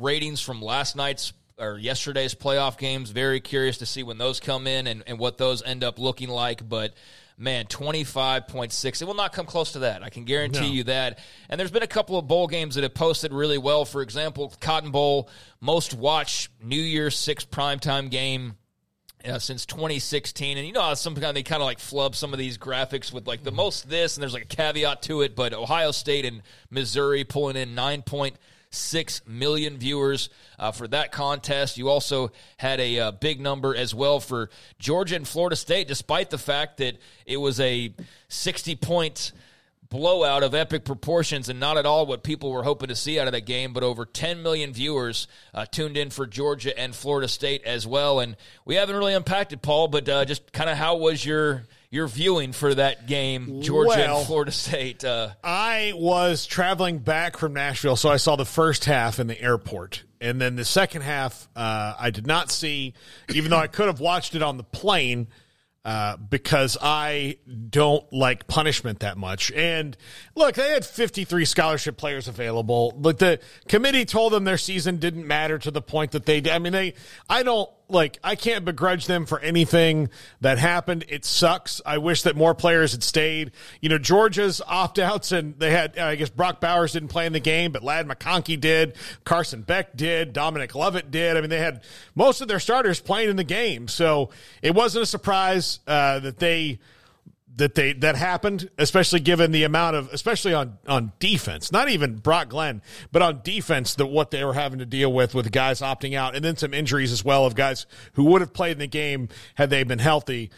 ratings 0.00 0.40
from 0.40 0.62
last 0.62 0.96
night's 0.96 1.32
or 1.60 1.78
yesterday's 1.78 2.34
playoff 2.34 2.78
games. 2.78 3.10
Very 3.10 3.40
curious 3.40 3.78
to 3.78 3.86
see 3.86 4.02
when 4.02 4.18
those 4.18 4.40
come 4.40 4.66
in 4.66 4.86
and, 4.86 5.04
and 5.06 5.18
what 5.18 5.38
those 5.38 5.62
end 5.62 5.84
up 5.84 5.98
looking 5.98 6.30
like. 6.30 6.66
But 6.66 6.94
man, 7.36 7.66
25.6. 7.66 9.02
It 9.02 9.04
will 9.04 9.14
not 9.14 9.32
come 9.32 9.46
close 9.46 9.72
to 9.72 9.80
that. 9.80 10.02
I 10.02 10.10
can 10.10 10.24
guarantee 10.24 10.60
no. 10.60 10.66
you 10.66 10.84
that. 10.84 11.18
And 11.48 11.58
there's 11.58 11.70
been 11.70 11.82
a 11.82 11.88
couple 11.88 12.18
of 12.18 12.26
bowl 12.26 12.46
games 12.46 12.74
that 12.74 12.82
have 12.82 12.94
posted 12.94 13.32
really 13.32 13.58
well. 13.58 13.84
For 13.84 14.02
example, 14.02 14.52
Cotton 14.60 14.90
Bowl, 14.90 15.28
most 15.60 15.94
watched 15.94 16.50
New 16.62 16.80
Year's 16.80 17.16
Six 17.16 17.44
primetime 17.44 18.10
game. 18.10 18.56
Uh, 19.22 19.38
since 19.38 19.66
2016, 19.66 20.56
and 20.56 20.66
you 20.66 20.72
know, 20.72 20.80
how 20.80 20.94
sometimes 20.94 21.34
they 21.34 21.42
kind 21.42 21.60
of 21.60 21.66
like 21.66 21.78
flub 21.78 22.16
some 22.16 22.32
of 22.32 22.38
these 22.38 22.56
graphics 22.56 23.12
with 23.12 23.26
like 23.26 23.44
the 23.44 23.52
most 23.52 23.86
this, 23.86 24.16
and 24.16 24.22
there's 24.22 24.32
like 24.32 24.44
a 24.44 24.46
caveat 24.46 25.02
to 25.02 25.20
it. 25.20 25.36
But 25.36 25.52
Ohio 25.52 25.90
State 25.90 26.24
and 26.24 26.40
Missouri 26.70 27.24
pulling 27.24 27.56
in 27.56 27.74
nine 27.74 28.00
point 28.00 28.36
6 28.70 29.22
million 29.26 29.78
viewers 29.78 30.28
uh, 30.58 30.70
for 30.70 30.86
that 30.88 31.10
contest. 31.12 31.76
You 31.76 31.88
also 31.88 32.30
had 32.56 32.80
a, 32.80 32.98
uh, 32.98 33.10
big 33.12 33.40
number 33.40 33.74
as 33.74 33.94
well 33.94 34.20
for 34.20 34.50
Georgia 34.78 35.16
and 35.16 35.26
Florida 35.26 35.56
State, 35.56 35.88
despite 35.88 36.30
the 36.30 36.38
fact 36.38 36.78
that 36.78 36.96
it 37.26 37.36
was 37.36 37.58
a 37.60 37.92
60 38.28 38.76
point 38.76 39.32
blowout 39.88 40.44
of 40.44 40.54
epic 40.54 40.84
proportions 40.84 41.48
and 41.48 41.58
not 41.58 41.76
at 41.76 41.84
all 41.84 42.06
what 42.06 42.22
people 42.22 42.52
were 42.52 42.62
hoping 42.62 42.88
to 42.88 42.94
see 42.94 43.18
out 43.18 43.26
of 43.26 43.32
that 43.32 43.44
game. 43.44 43.72
But 43.72 43.82
over 43.82 44.04
10 44.04 44.42
million 44.42 44.72
viewers 44.72 45.26
uh, 45.52 45.66
tuned 45.66 45.96
in 45.96 46.10
for 46.10 46.26
Georgia 46.26 46.78
and 46.78 46.94
Florida 46.94 47.26
State 47.26 47.64
as 47.64 47.86
well. 47.86 48.20
And 48.20 48.36
we 48.64 48.76
haven't 48.76 48.96
really 48.96 49.14
unpacked 49.14 49.52
it, 49.52 49.62
Paul, 49.62 49.88
but 49.88 50.08
uh, 50.08 50.24
just 50.24 50.52
kind 50.52 50.70
of 50.70 50.76
how 50.76 50.96
was 50.96 51.24
your 51.24 51.64
your 51.90 52.06
viewing 52.06 52.52
for 52.52 52.72
that 52.74 53.06
game, 53.06 53.62
Georgia 53.62 53.88
well, 53.88 54.18
and 54.18 54.26
Florida 54.26 54.52
State? 54.52 55.04
Uh, 55.04 55.30
I 55.42 55.92
was 55.96 56.46
traveling 56.46 56.98
back 56.98 57.36
from 57.36 57.52
Nashville, 57.52 57.96
so 57.96 58.08
I 58.08 58.16
saw 58.16 58.36
the 58.36 58.44
first 58.44 58.84
half 58.84 59.18
in 59.18 59.26
the 59.26 59.40
airport. 59.40 60.04
And 60.20 60.40
then 60.40 60.54
the 60.54 60.64
second 60.64 61.02
half, 61.02 61.48
uh, 61.56 61.94
I 61.98 62.10
did 62.10 62.26
not 62.26 62.50
see, 62.50 62.94
even 63.34 63.50
though 63.50 63.58
I 63.58 63.66
could 63.66 63.86
have 63.86 64.00
watched 64.00 64.34
it 64.34 64.42
on 64.42 64.56
the 64.56 64.64
plane. 64.64 65.28
Uh, 65.82 66.14
because 66.18 66.76
I 66.78 67.38
don't 67.70 68.04
like 68.12 68.46
punishment 68.46 68.98
that 68.98 69.16
much. 69.16 69.50
And 69.50 69.96
look, 70.34 70.56
they 70.56 70.72
had 70.72 70.84
53 70.84 71.46
scholarship 71.46 71.96
players 71.96 72.28
available, 72.28 72.92
but 72.94 73.18
the 73.18 73.40
committee 73.66 74.04
told 74.04 74.34
them 74.34 74.44
their 74.44 74.58
season 74.58 74.98
didn't 74.98 75.26
matter 75.26 75.58
to 75.58 75.70
the 75.70 75.80
point 75.80 76.10
that 76.10 76.26
they, 76.26 76.42
I 76.50 76.58
mean, 76.58 76.74
they, 76.74 76.92
I 77.30 77.42
don't, 77.44 77.70
like 77.90 78.18
I 78.22 78.34
can't 78.34 78.64
begrudge 78.64 79.06
them 79.06 79.26
for 79.26 79.40
anything 79.40 80.08
that 80.40 80.58
happened. 80.58 81.04
It 81.08 81.24
sucks. 81.24 81.80
I 81.84 81.98
wish 81.98 82.22
that 82.22 82.36
more 82.36 82.54
players 82.54 82.92
had 82.92 83.02
stayed. 83.02 83.52
You 83.80 83.88
know, 83.88 83.98
Georgia's 83.98 84.60
opt 84.66 84.98
outs 84.98 85.32
and 85.32 85.58
they 85.58 85.70
had 85.70 85.98
I 85.98 86.16
guess 86.16 86.30
Brock 86.30 86.60
Bowers 86.60 86.92
didn't 86.92 87.08
play 87.08 87.26
in 87.26 87.32
the 87.32 87.40
game, 87.40 87.72
but 87.72 87.82
Ladd 87.82 88.06
McConkey 88.06 88.58
did, 88.58 88.96
Carson 89.24 89.62
Beck 89.62 89.96
did, 89.96 90.32
Dominic 90.32 90.74
Lovett 90.74 91.10
did. 91.10 91.36
I 91.36 91.40
mean, 91.40 91.50
they 91.50 91.58
had 91.58 91.82
most 92.14 92.40
of 92.40 92.48
their 92.48 92.60
starters 92.60 93.00
playing 93.00 93.30
in 93.30 93.36
the 93.36 93.44
game, 93.44 93.88
so 93.88 94.30
it 94.62 94.74
wasn't 94.74 95.02
a 95.02 95.06
surprise 95.06 95.80
uh, 95.86 96.20
that 96.20 96.38
they 96.38 96.78
that 97.56 97.74
they 97.74 97.92
that 97.94 98.16
happened, 98.16 98.70
especially 98.78 99.20
given 99.20 99.52
the 99.52 99.64
amount 99.64 99.96
of, 99.96 100.12
especially 100.12 100.54
on 100.54 100.78
on 100.86 101.12
defense. 101.18 101.72
Not 101.72 101.88
even 101.88 102.16
Brock 102.16 102.50
Glenn, 102.50 102.82
but 103.12 103.22
on 103.22 103.40
defense, 103.42 103.94
that 103.96 104.06
what 104.06 104.30
they 104.30 104.44
were 104.44 104.54
having 104.54 104.78
to 104.78 104.86
deal 104.86 105.12
with 105.12 105.34
with 105.34 105.50
guys 105.52 105.80
opting 105.80 106.16
out, 106.16 106.34
and 106.34 106.44
then 106.44 106.56
some 106.56 106.72
injuries 106.72 107.12
as 107.12 107.24
well 107.24 107.44
of 107.46 107.54
guys 107.54 107.86
who 108.14 108.24
would 108.24 108.40
have 108.40 108.52
played 108.52 108.72
in 108.72 108.78
the 108.78 108.86
game 108.86 109.28
had 109.56 109.70
they 109.70 109.82
been 109.82 109.98
healthy. 109.98 110.50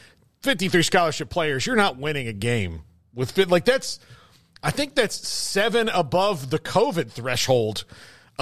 Fifty 0.42 0.68
three 0.68 0.82
scholarship 0.82 1.30
players, 1.30 1.66
you're 1.66 1.76
not 1.76 1.98
winning 1.98 2.28
a 2.28 2.32
game 2.32 2.82
with 3.14 3.36
like 3.50 3.64
that's. 3.64 3.98
I 4.64 4.70
think 4.70 4.94
that's 4.94 5.26
seven 5.26 5.88
above 5.88 6.50
the 6.50 6.58
COVID 6.60 7.10
threshold 7.10 7.84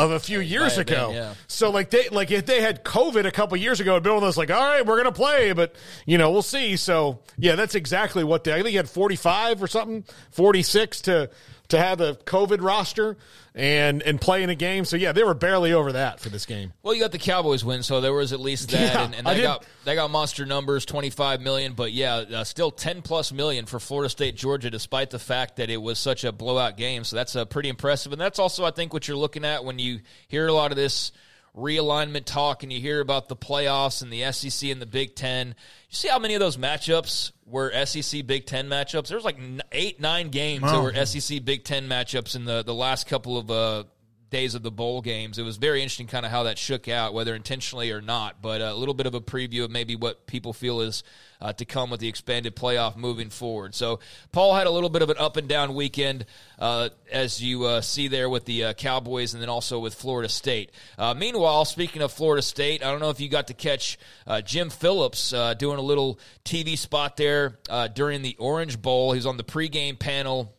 of 0.04 0.10
a 0.10 0.20
few 0.20 0.40
years 0.40 0.78
ago. 0.78 1.08
Been, 1.08 1.16
yeah. 1.16 1.34
So 1.46 1.70
like 1.70 1.90
they 1.90 2.08
like 2.08 2.30
if 2.30 2.46
they 2.46 2.60
had 2.60 2.84
COVID 2.84 3.24
a 3.24 3.30
couple 3.30 3.56
years 3.56 3.80
ago, 3.80 3.98
Bill 4.00 4.20
was 4.20 4.36
like, 4.36 4.50
all 4.50 4.60
right, 4.60 4.84
we're 4.84 4.96
gonna 4.96 5.12
play, 5.12 5.52
but 5.52 5.74
you 6.06 6.18
know 6.18 6.30
we'll 6.30 6.42
see. 6.42 6.76
So 6.76 7.20
yeah, 7.38 7.54
that's 7.54 7.74
exactly 7.74 8.24
what 8.24 8.44
they. 8.44 8.52
I 8.52 8.56
think 8.56 8.68
he 8.68 8.76
had 8.76 8.88
forty 8.88 9.16
five 9.16 9.62
or 9.62 9.66
something, 9.66 10.04
forty 10.30 10.62
six 10.62 11.00
to 11.02 11.30
to 11.70 11.78
have 11.78 12.00
a 12.00 12.14
COVID 12.14 12.62
roster 12.62 13.16
and 13.54 14.02
and 14.02 14.20
play 14.20 14.42
in 14.42 14.50
a 14.50 14.54
game. 14.54 14.84
So 14.84 14.96
yeah, 14.96 15.12
they 15.12 15.24
were 15.24 15.34
barely 15.34 15.72
over 15.72 15.92
that 15.92 16.20
for 16.20 16.28
this 16.28 16.46
game. 16.46 16.72
Well, 16.82 16.94
you 16.94 17.00
got 17.00 17.12
the 17.12 17.18
Cowboys 17.18 17.64
win, 17.64 17.82
so 17.82 18.00
there 18.00 18.12
was 18.12 18.32
at 18.32 18.40
least 18.40 18.70
that, 18.70 18.94
yeah, 18.94 19.04
and, 19.04 19.14
and 19.14 19.26
they 19.26 19.42
got 19.42 19.64
they 19.84 19.94
got 19.94 20.10
monster 20.10 20.46
numbers, 20.46 20.84
twenty 20.84 21.10
five 21.10 21.40
million. 21.40 21.72
But 21.72 21.92
yeah, 21.92 22.14
uh, 22.16 22.44
still 22.44 22.70
ten 22.70 23.02
plus 23.02 23.32
million 23.32 23.66
for 23.66 23.80
Florida 23.80 24.08
State, 24.08 24.36
Georgia, 24.36 24.70
despite 24.70 25.10
the 25.10 25.18
fact 25.18 25.56
that 25.56 25.70
it 25.70 25.78
was 25.78 25.98
such 25.98 26.24
a 26.24 26.32
blowout 26.32 26.76
game. 26.76 27.04
So 27.04 27.16
that's 27.16 27.34
uh, 27.34 27.44
pretty 27.44 27.68
impressive, 27.68 28.12
and 28.12 28.20
that's 28.20 28.38
also 28.38 28.64
I 28.64 28.70
think 28.70 28.92
what 28.92 29.08
you're 29.08 29.16
looking 29.16 29.44
at 29.44 29.64
when 29.64 29.78
you 29.78 29.89
hear 30.28 30.46
a 30.46 30.52
lot 30.52 30.70
of 30.70 30.76
this 30.76 31.12
realignment 31.56 32.24
talk 32.24 32.62
and 32.62 32.72
you 32.72 32.80
hear 32.80 33.00
about 33.00 33.28
the 33.28 33.36
playoffs 33.36 34.02
and 34.02 34.12
the 34.12 34.30
SEC 34.32 34.70
and 34.70 34.80
the 34.80 34.86
Big 34.86 35.14
Ten. 35.14 35.48
You 35.48 35.94
see 35.94 36.08
how 36.08 36.18
many 36.18 36.34
of 36.34 36.40
those 36.40 36.56
matchups 36.56 37.32
were 37.46 37.72
SEC 37.84 38.26
Big 38.26 38.46
Ten 38.46 38.68
matchups? 38.68 39.08
There's 39.08 39.24
like 39.24 39.38
eight, 39.72 40.00
nine 40.00 40.28
games 40.28 40.64
oh. 40.66 40.72
that 40.72 40.82
were 40.82 41.06
SEC 41.06 41.44
Big 41.44 41.64
Ten 41.64 41.88
matchups 41.88 42.36
in 42.36 42.44
the, 42.44 42.62
the 42.62 42.74
last 42.74 43.06
couple 43.08 43.36
of 43.36 43.50
uh, 43.50 43.84
days 44.30 44.54
of 44.54 44.62
the 44.62 44.70
bowl 44.70 45.02
games. 45.02 45.38
It 45.38 45.42
was 45.42 45.56
very 45.56 45.82
interesting, 45.82 46.06
kind 46.06 46.24
of 46.24 46.32
how 46.32 46.44
that 46.44 46.58
shook 46.58 46.88
out, 46.88 47.12
whether 47.12 47.34
intentionally 47.34 47.90
or 47.90 48.00
not. 48.00 48.40
But 48.40 48.60
a 48.60 48.74
little 48.74 48.94
bit 48.94 49.06
of 49.06 49.14
a 49.14 49.20
preview 49.20 49.64
of 49.64 49.70
maybe 49.70 49.96
what 49.96 50.26
people 50.26 50.52
feel 50.52 50.80
is 50.80 51.02
uh, 51.40 51.52
to 51.54 51.64
come 51.64 51.90
with 51.90 52.00
the 52.00 52.08
expanded 52.08 52.54
playoff 52.54 52.96
moving 52.96 53.30
forward. 53.30 53.74
So 53.74 54.00
Paul 54.32 54.54
had 54.54 54.66
a 54.66 54.70
little 54.70 54.90
bit 54.90 55.02
of 55.02 55.10
an 55.10 55.16
up 55.18 55.36
and 55.36 55.48
down 55.48 55.74
weekend, 55.74 56.26
uh, 56.58 56.90
as 57.10 57.42
you 57.42 57.64
uh, 57.64 57.80
see 57.80 58.08
there 58.08 58.28
with 58.28 58.44
the 58.44 58.64
uh, 58.64 58.72
Cowboys, 58.74 59.34
and 59.34 59.42
then 59.42 59.48
also 59.48 59.78
with 59.78 59.94
Florida 59.94 60.28
State. 60.28 60.70
Uh, 60.98 61.14
meanwhile, 61.14 61.64
speaking 61.64 62.02
of 62.02 62.12
Florida 62.12 62.42
State, 62.42 62.84
I 62.84 62.90
don't 62.90 63.00
know 63.00 63.10
if 63.10 63.20
you 63.20 63.28
got 63.28 63.48
to 63.48 63.54
catch 63.54 63.98
uh, 64.26 64.40
Jim 64.40 64.70
Phillips 64.70 65.30
doing 65.58 65.78
a 65.78 65.82
little 65.82 66.18
TV 66.44 66.76
spot 66.76 67.16
there 67.16 67.58
during 67.94 68.22
the 68.22 68.36
Orange 68.38 68.80
Bowl. 68.80 69.12
He 69.12 69.18
was 69.18 69.26
on 69.26 69.36
the 69.36 69.44
pregame 69.44 69.98
panel 69.98 70.54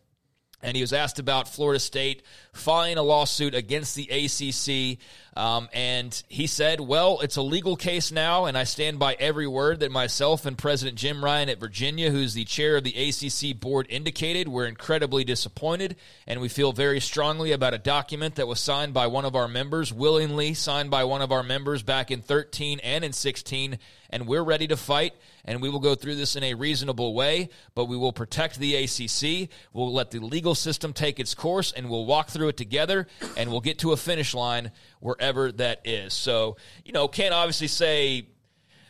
and 0.64 0.76
he 0.76 0.82
was 0.82 0.94
asked 0.94 1.20
about 1.20 1.48
Florida 1.48 1.80
State 1.80 2.24
filing 2.54 2.98
a 2.98 3.04
lawsuit 3.04 3.56
against 3.56 3.96
the 3.96 4.08
ACC. 4.10 5.00
Um, 5.34 5.70
and 5.72 6.22
he 6.28 6.46
said, 6.46 6.82
Well, 6.82 7.20
it's 7.22 7.38
a 7.38 7.42
legal 7.42 7.78
case 7.78 8.12
now, 8.12 8.46
and 8.46 8.58
I 8.58 8.66
stand 8.66 9.00
by 9.00 9.14
every 9.14 9.48
word 9.48 9.80
that 9.80 9.92
myself 9.92 10.46
and 10.46 10.58
President 10.58 10.98
Jim 10.98 11.24
Ryan 11.24 11.48
at 11.48 11.60
Virginia, 11.60 12.12
who's 12.12 12.34
the 12.34 12.44
chair 12.44 12.76
of 12.76 12.84
the 12.84 12.94
ACC 12.96 13.58
board, 13.58 13.88
indicated. 13.90 14.50
We're 14.50 14.66
incredibly 14.66 15.24
disappointed, 15.24 15.96
and 16.28 16.42
we 16.42 16.50
feel 16.50 16.74
very 16.74 17.00
strongly 17.00 17.54
about 17.54 17.74
a 17.74 17.78
document 17.78 18.36
that 18.36 18.48
was 18.48 18.60
signed 18.60 18.94
by 18.94 19.08
one 19.08 19.24
of 19.24 19.36
our 19.36 19.48
members, 19.48 19.94
willingly 19.94 20.54
signed 20.54 20.92
by 20.92 21.06
one 21.06 21.22
of 21.22 21.32
our 21.32 21.44
members 21.44 21.82
back 21.82 22.12
in 22.12 22.22
13 22.22 22.80
and 22.80 23.06
in 23.06 23.14
16, 23.14 23.80
and 24.10 24.28
we're 24.28 24.44
ready 24.44 24.68
to 24.68 24.76
fight 24.76 25.14
and 25.46 25.62
we 25.62 25.70
will 25.70 25.80
go 25.80 25.96
through 25.96 26.16
this 26.16 26.36
in 26.36 26.44
a 26.44 26.54
reasonable 26.54 27.14
way, 27.14 27.50
but 27.76 27.86
we 27.86 27.98
will 27.98 28.14
protect 28.14 28.60
the 28.60 28.76
ACC. 28.76 29.50
We'll 29.74 29.94
let 29.94 30.12
the 30.12 30.20
legal 30.20 30.56
system 30.56 30.94
take 30.94 31.20
its 31.20 31.34
course, 31.34 31.72
and 31.72 31.90
we'll 31.90 32.06
walk 32.06 32.30
through 32.30 32.50
it 32.50 32.58
together, 32.58 33.08
and 33.36 33.52
we'll 33.52 33.62
get 33.62 33.80
to 33.80 33.92
a 33.92 33.98
finish 33.98 34.34
line 34.34 34.72
wherever 35.22 35.52
that 35.54 35.82
is. 35.86 36.14
So, 36.14 36.58
you 36.84 36.94
know, 36.94 37.08
can't 37.08 37.34
obviously 37.34 37.68
say 37.68 38.28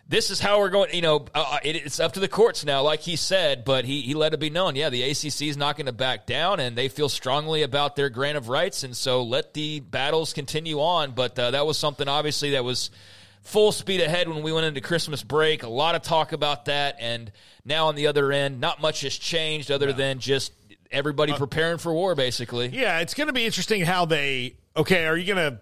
this 0.07 0.31
is 0.31 0.39
how 0.39 0.59
we're 0.59 0.69
going. 0.69 0.93
You 0.93 1.01
know, 1.01 1.25
uh, 1.35 1.45
uh 1.53 1.59
it, 1.63 1.75
it's 1.75 1.99
up 1.99 2.13
to 2.13 2.19
the 2.19 2.27
courts 2.27 2.65
now, 2.65 2.83
like 2.83 3.01
he 3.01 3.15
said, 3.15 3.65
but 3.65 3.85
he, 3.85 4.01
he 4.01 4.13
let 4.13 4.33
it 4.33 4.39
be 4.39 4.49
known. 4.49 4.75
Yeah, 4.75 4.89
the 4.89 5.03
ACC 5.03 5.43
is 5.43 5.57
not 5.57 5.75
going 5.75 5.87
to 5.87 5.91
back 5.91 6.25
down, 6.25 6.59
and 6.59 6.77
they 6.77 6.87
feel 6.87 7.09
strongly 7.09 7.63
about 7.63 7.95
their 7.95 8.09
grant 8.09 8.37
of 8.37 8.49
rights, 8.49 8.83
and 8.83 8.95
so 8.95 9.23
let 9.23 9.53
the 9.53 9.81
battles 9.81 10.33
continue 10.33 10.79
on. 10.79 11.11
But 11.11 11.37
uh, 11.37 11.51
that 11.51 11.65
was 11.65 11.77
something, 11.77 12.07
obviously, 12.07 12.51
that 12.51 12.63
was 12.63 12.91
full 13.41 13.71
speed 13.71 14.01
ahead 14.01 14.29
when 14.29 14.43
we 14.43 14.53
went 14.53 14.65
into 14.65 14.81
Christmas 14.81 15.23
break. 15.23 15.63
A 15.63 15.69
lot 15.69 15.95
of 15.95 16.01
talk 16.01 16.31
about 16.31 16.65
that, 16.65 16.95
and 16.99 17.31
now 17.65 17.87
on 17.87 17.95
the 17.95 18.07
other 18.07 18.31
end, 18.31 18.61
not 18.61 18.81
much 18.81 19.01
has 19.01 19.15
changed 19.17 19.69
other 19.69 19.91
than 19.91 20.19
just 20.19 20.53
everybody 20.91 21.33
uh, 21.33 21.37
preparing 21.37 21.77
for 21.77 21.93
war, 21.93 22.15
basically. 22.15 22.67
Yeah, 22.67 22.99
it's 22.99 23.13
going 23.13 23.27
to 23.27 23.33
be 23.33 23.45
interesting 23.45 23.83
how 23.83 24.05
they. 24.05 24.55
Okay, 24.75 25.05
are 25.05 25.17
you 25.17 25.33
going 25.33 25.53
to? 25.53 25.59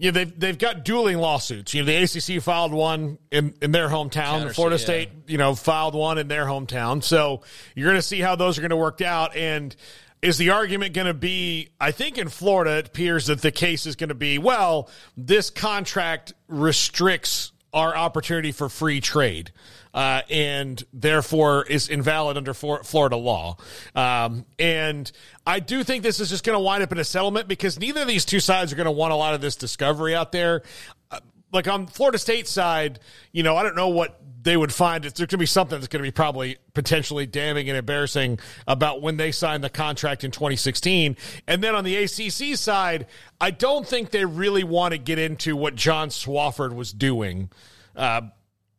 Yeah, 0.00 0.12
they've 0.12 0.38
they've 0.38 0.56
got 0.56 0.84
dueling 0.84 1.18
lawsuits. 1.18 1.74
You 1.74 1.82
know, 1.82 1.86
the 1.86 1.96
ACC 1.96 2.40
filed 2.40 2.72
one 2.72 3.18
in, 3.32 3.52
in 3.60 3.72
their 3.72 3.88
hometown. 3.88 4.46
The 4.46 4.54
Florida 4.54 4.76
yeah. 4.76 4.84
State, 4.84 5.10
you 5.26 5.38
know, 5.38 5.56
filed 5.56 5.96
one 5.96 6.18
in 6.18 6.28
their 6.28 6.46
hometown. 6.46 7.02
So 7.02 7.42
you're 7.74 7.88
going 7.88 7.98
to 7.98 8.02
see 8.02 8.20
how 8.20 8.36
those 8.36 8.58
are 8.58 8.60
going 8.60 8.70
to 8.70 8.76
work 8.76 9.00
out. 9.00 9.34
And 9.34 9.74
is 10.22 10.38
the 10.38 10.50
argument 10.50 10.94
going 10.94 11.08
to 11.08 11.14
be? 11.14 11.70
I 11.80 11.90
think 11.90 12.16
in 12.16 12.28
Florida, 12.28 12.78
it 12.78 12.86
appears 12.86 13.26
that 13.26 13.42
the 13.42 13.50
case 13.50 13.86
is 13.86 13.96
going 13.96 14.10
to 14.10 14.14
be 14.14 14.38
well, 14.38 14.88
this 15.16 15.50
contract 15.50 16.32
restricts 16.46 17.50
our 17.74 17.96
opportunity 17.96 18.52
for 18.52 18.68
free 18.68 19.00
trade. 19.00 19.50
Uh, 19.94 20.22
and 20.30 20.82
therefore 20.92 21.64
is 21.64 21.88
invalid 21.88 22.36
under 22.36 22.54
Florida 22.54 23.16
law. 23.16 23.56
Um, 23.94 24.44
and 24.58 25.10
I 25.46 25.60
do 25.60 25.82
think 25.82 26.02
this 26.02 26.20
is 26.20 26.28
just 26.28 26.44
going 26.44 26.56
to 26.56 26.60
wind 26.60 26.82
up 26.82 26.92
in 26.92 26.98
a 26.98 27.04
settlement 27.04 27.48
because 27.48 27.78
neither 27.78 28.02
of 28.02 28.08
these 28.08 28.24
two 28.24 28.40
sides 28.40 28.72
are 28.72 28.76
going 28.76 28.84
to 28.84 28.90
want 28.90 29.12
a 29.12 29.16
lot 29.16 29.34
of 29.34 29.40
this 29.40 29.56
discovery 29.56 30.14
out 30.14 30.30
there. 30.30 30.62
Uh, 31.10 31.20
like 31.52 31.66
on 31.68 31.86
Florida 31.86 32.18
State 32.18 32.46
side, 32.46 33.00
you 33.32 33.42
know, 33.42 33.56
I 33.56 33.62
don't 33.62 33.76
know 33.76 33.88
what 33.88 34.20
they 34.42 34.56
would 34.56 34.72
find. 34.72 35.04
There's 35.04 35.14
going 35.14 35.28
to 35.28 35.38
be 35.38 35.46
something 35.46 35.78
that's 35.78 35.88
going 35.88 36.02
to 36.02 36.06
be 36.06 36.12
probably 36.12 36.58
potentially 36.74 37.26
damning 37.26 37.68
and 37.68 37.76
embarrassing 37.76 38.38
about 38.66 39.02
when 39.02 39.16
they 39.16 39.32
signed 39.32 39.64
the 39.64 39.70
contract 39.70 40.24
in 40.24 40.30
2016. 40.30 41.16
And 41.46 41.62
then 41.62 41.74
on 41.74 41.84
the 41.84 41.96
ACC 41.96 42.56
side, 42.56 43.06
I 43.40 43.50
don't 43.50 43.86
think 43.86 44.10
they 44.10 44.24
really 44.24 44.64
want 44.64 44.92
to 44.92 44.98
get 44.98 45.18
into 45.18 45.56
what 45.56 45.74
John 45.74 46.08
Swofford 46.08 46.74
was 46.74 46.92
doing 46.92 47.50
uh, 47.96 48.22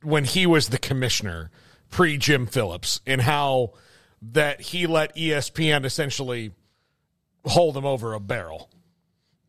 when 0.01 0.25
he 0.25 0.45
was 0.45 0.69
the 0.69 0.77
commissioner 0.77 1.51
pre 1.89 2.17
Jim 2.17 2.45
Phillips 2.45 3.01
and 3.05 3.21
how 3.21 3.73
that 4.21 4.61
he 4.61 4.87
let 4.87 5.15
ESPN 5.15 5.85
essentially 5.85 6.51
hold 7.45 7.75
him 7.75 7.85
over 7.85 8.13
a 8.13 8.19
barrel. 8.19 8.69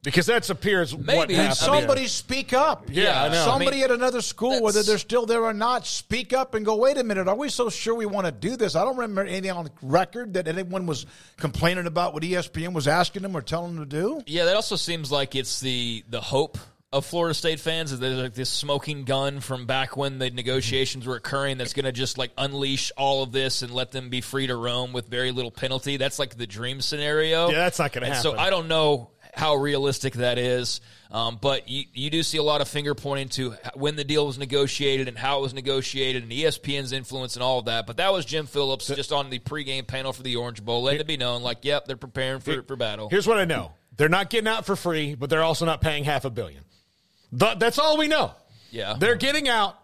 Because 0.03 0.27
that 0.27 0.49
appears 0.49 0.97
Maybe. 0.97 1.19
what 1.19 1.31
happened. 1.31 1.57
Somebody 1.57 2.07
speak 2.07 2.55
up. 2.55 2.87
Yeah, 2.91 3.25
I 3.25 3.29
know. 3.29 3.45
Somebody 3.45 3.79
I 3.79 3.81
mean, 3.81 3.85
at 3.85 3.91
another 3.91 4.23
school, 4.23 4.63
whether 4.63 4.83
they're 4.83 4.97
still 4.97 5.27
there 5.27 5.45
or 5.45 5.53
not, 5.53 5.87
speak 5.87 6.33
up 6.33 6.55
and 6.55 6.65
go, 6.65 6.77
wait 6.77 6.97
a 6.97 7.05
minute, 7.05 7.29
are 7.29 7.37
we 7.37 7.51
so 7.51 7.69
sure 7.69 7.95
we 7.95 8.07
want 8.07 8.25
to 8.25 8.33
do 8.33 8.57
this? 8.57 8.77
I 8.77 8.85
don't 8.87 8.97
remember 8.97 9.25
anything 9.25 9.51
on 9.51 9.69
record 9.83 10.35
that 10.35 10.49
anyone 10.49 10.87
was 10.87 11.05
complaining 11.37 11.87
about 11.87 12.15
what 12.15 12.23
ESPN 12.23 12.73
was 12.73 12.89
asking 12.89 13.21
them 13.21 13.37
or 13.37 13.43
telling 13.43 13.77
them 13.77 13.91
to 13.91 13.97
do. 14.01 14.23
Yeah, 14.27 14.47
that 14.47 14.57
also 14.57 14.77
seems 14.77 15.13
like 15.13 15.35
it's 15.35 15.61
the 15.61 16.03
the 16.09 16.23
hope 16.23 16.57
of 16.93 17.07
Florida 17.07 17.35
State 17.35 17.61
fans 17.61 17.93
is 17.93 18.01
there's 18.01 18.19
like 18.19 18.35
this 18.35 18.51
smoking 18.51 19.05
gun 19.05 19.39
from 19.39 19.67
back 19.67 19.97
when 19.97 20.19
the 20.19 20.29
negotiations 20.31 21.07
were 21.07 21.15
occurring 21.15 21.57
that's 21.57 21.73
going 21.73 21.85
to 21.85 21.93
just 21.93 22.19
like 22.19 22.33
unleash 22.37 22.91
all 22.97 23.23
of 23.23 23.31
this 23.31 23.63
and 23.63 23.73
let 23.73 23.93
them 23.93 24.09
be 24.09 24.21
free 24.21 24.49
to 24.49 24.57
roam 24.57 24.93
with 24.93 25.07
very 25.07 25.31
little 25.31 25.53
penalty. 25.53 25.99
That's 25.99 26.19
like 26.19 26.37
the 26.37 26.49
dream 26.49 26.81
scenario. 26.81 27.49
Yeah, 27.49 27.59
that's 27.59 27.79
not 27.79 27.93
going 27.93 28.03
to 28.03 28.09
happen. 28.09 28.23
So 28.23 28.37
I 28.37 28.51
don't 28.51 28.67
know 28.67 29.11
how 29.33 29.55
realistic 29.55 30.15
that 30.15 30.37
is. 30.39 30.81
Um, 31.13 31.39
but 31.41 31.69
you, 31.69 31.85
you 31.93 32.11
do 32.11 32.25
see 32.25 32.39
a 32.39 32.43
lot 32.43 32.61
of 32.61 32.67
finger 32.69 32.95
pointing 32.97 33.29
to 33.31 33.57
when 33.75 33.95
the 33.95 34.05
deal 34.05 34.27
was 34.27 34.39
negotiated 34.39 35.07
and 35.07 35.17
how 35.17 35.39
it 35.39 35.43
was 35.43 35.55
negotiated 35.55 36.25
and 36.25 36.33
ESPN's 36.33 36.91
influence 36.91 37.37
and 37.37 37.43
all 37.43 37.61
of 37.61 37.67
that. 37.67 37.87
But 37.87 37.99
that 37.99 38.13
was 38.13 38.25
Jim 38.25 38.47
Phillips 38.47 38.89
just 38.89 39.13
on 39.13 39.31
the 39.31 39.39
pregame 39.39 39.87
panel 39.87 40.13
for 40.13 40.25
the 40.25 40.37
Orange 40.37 40.65
Bowl, 40.65 40.83
letting 40.83 41.01
it 41.01 41.07
be 41.07 41.17
known, 41.17 41.43
like, 41.43 41.65
yep, 41.65 41.87
they're 41.87 41.97
preparing 41.97 42.41
for, 42.41 42.63
for 42.63 42.77
battle. 42.77 43.09
Here's 43.09 43.27
what 43.27 43.39
I 43.39 43.45
know 43.45 43.73
they're 43.97 44.09
not 44.09 44.31
getting 44.31 44.49
out 44.49 44.67
for 44.67 44.77
free, 44.77 45.15
but 45.15 45.31
they're 45.31 45.43
also 45.43 45.67
not 45.67 45.81
paying 45.81 46.05
half 46.05 46.25
a 46.25 46.31
billion. 46.31 46.65
That's 47.33 47.79
all 47.79 47.97
we 47.99 48.09
know. 48.09 48.33
Yeah. 48.71 48.97
They're 48.99 49.17
getting 49.17 49.49
out 49.49 49.77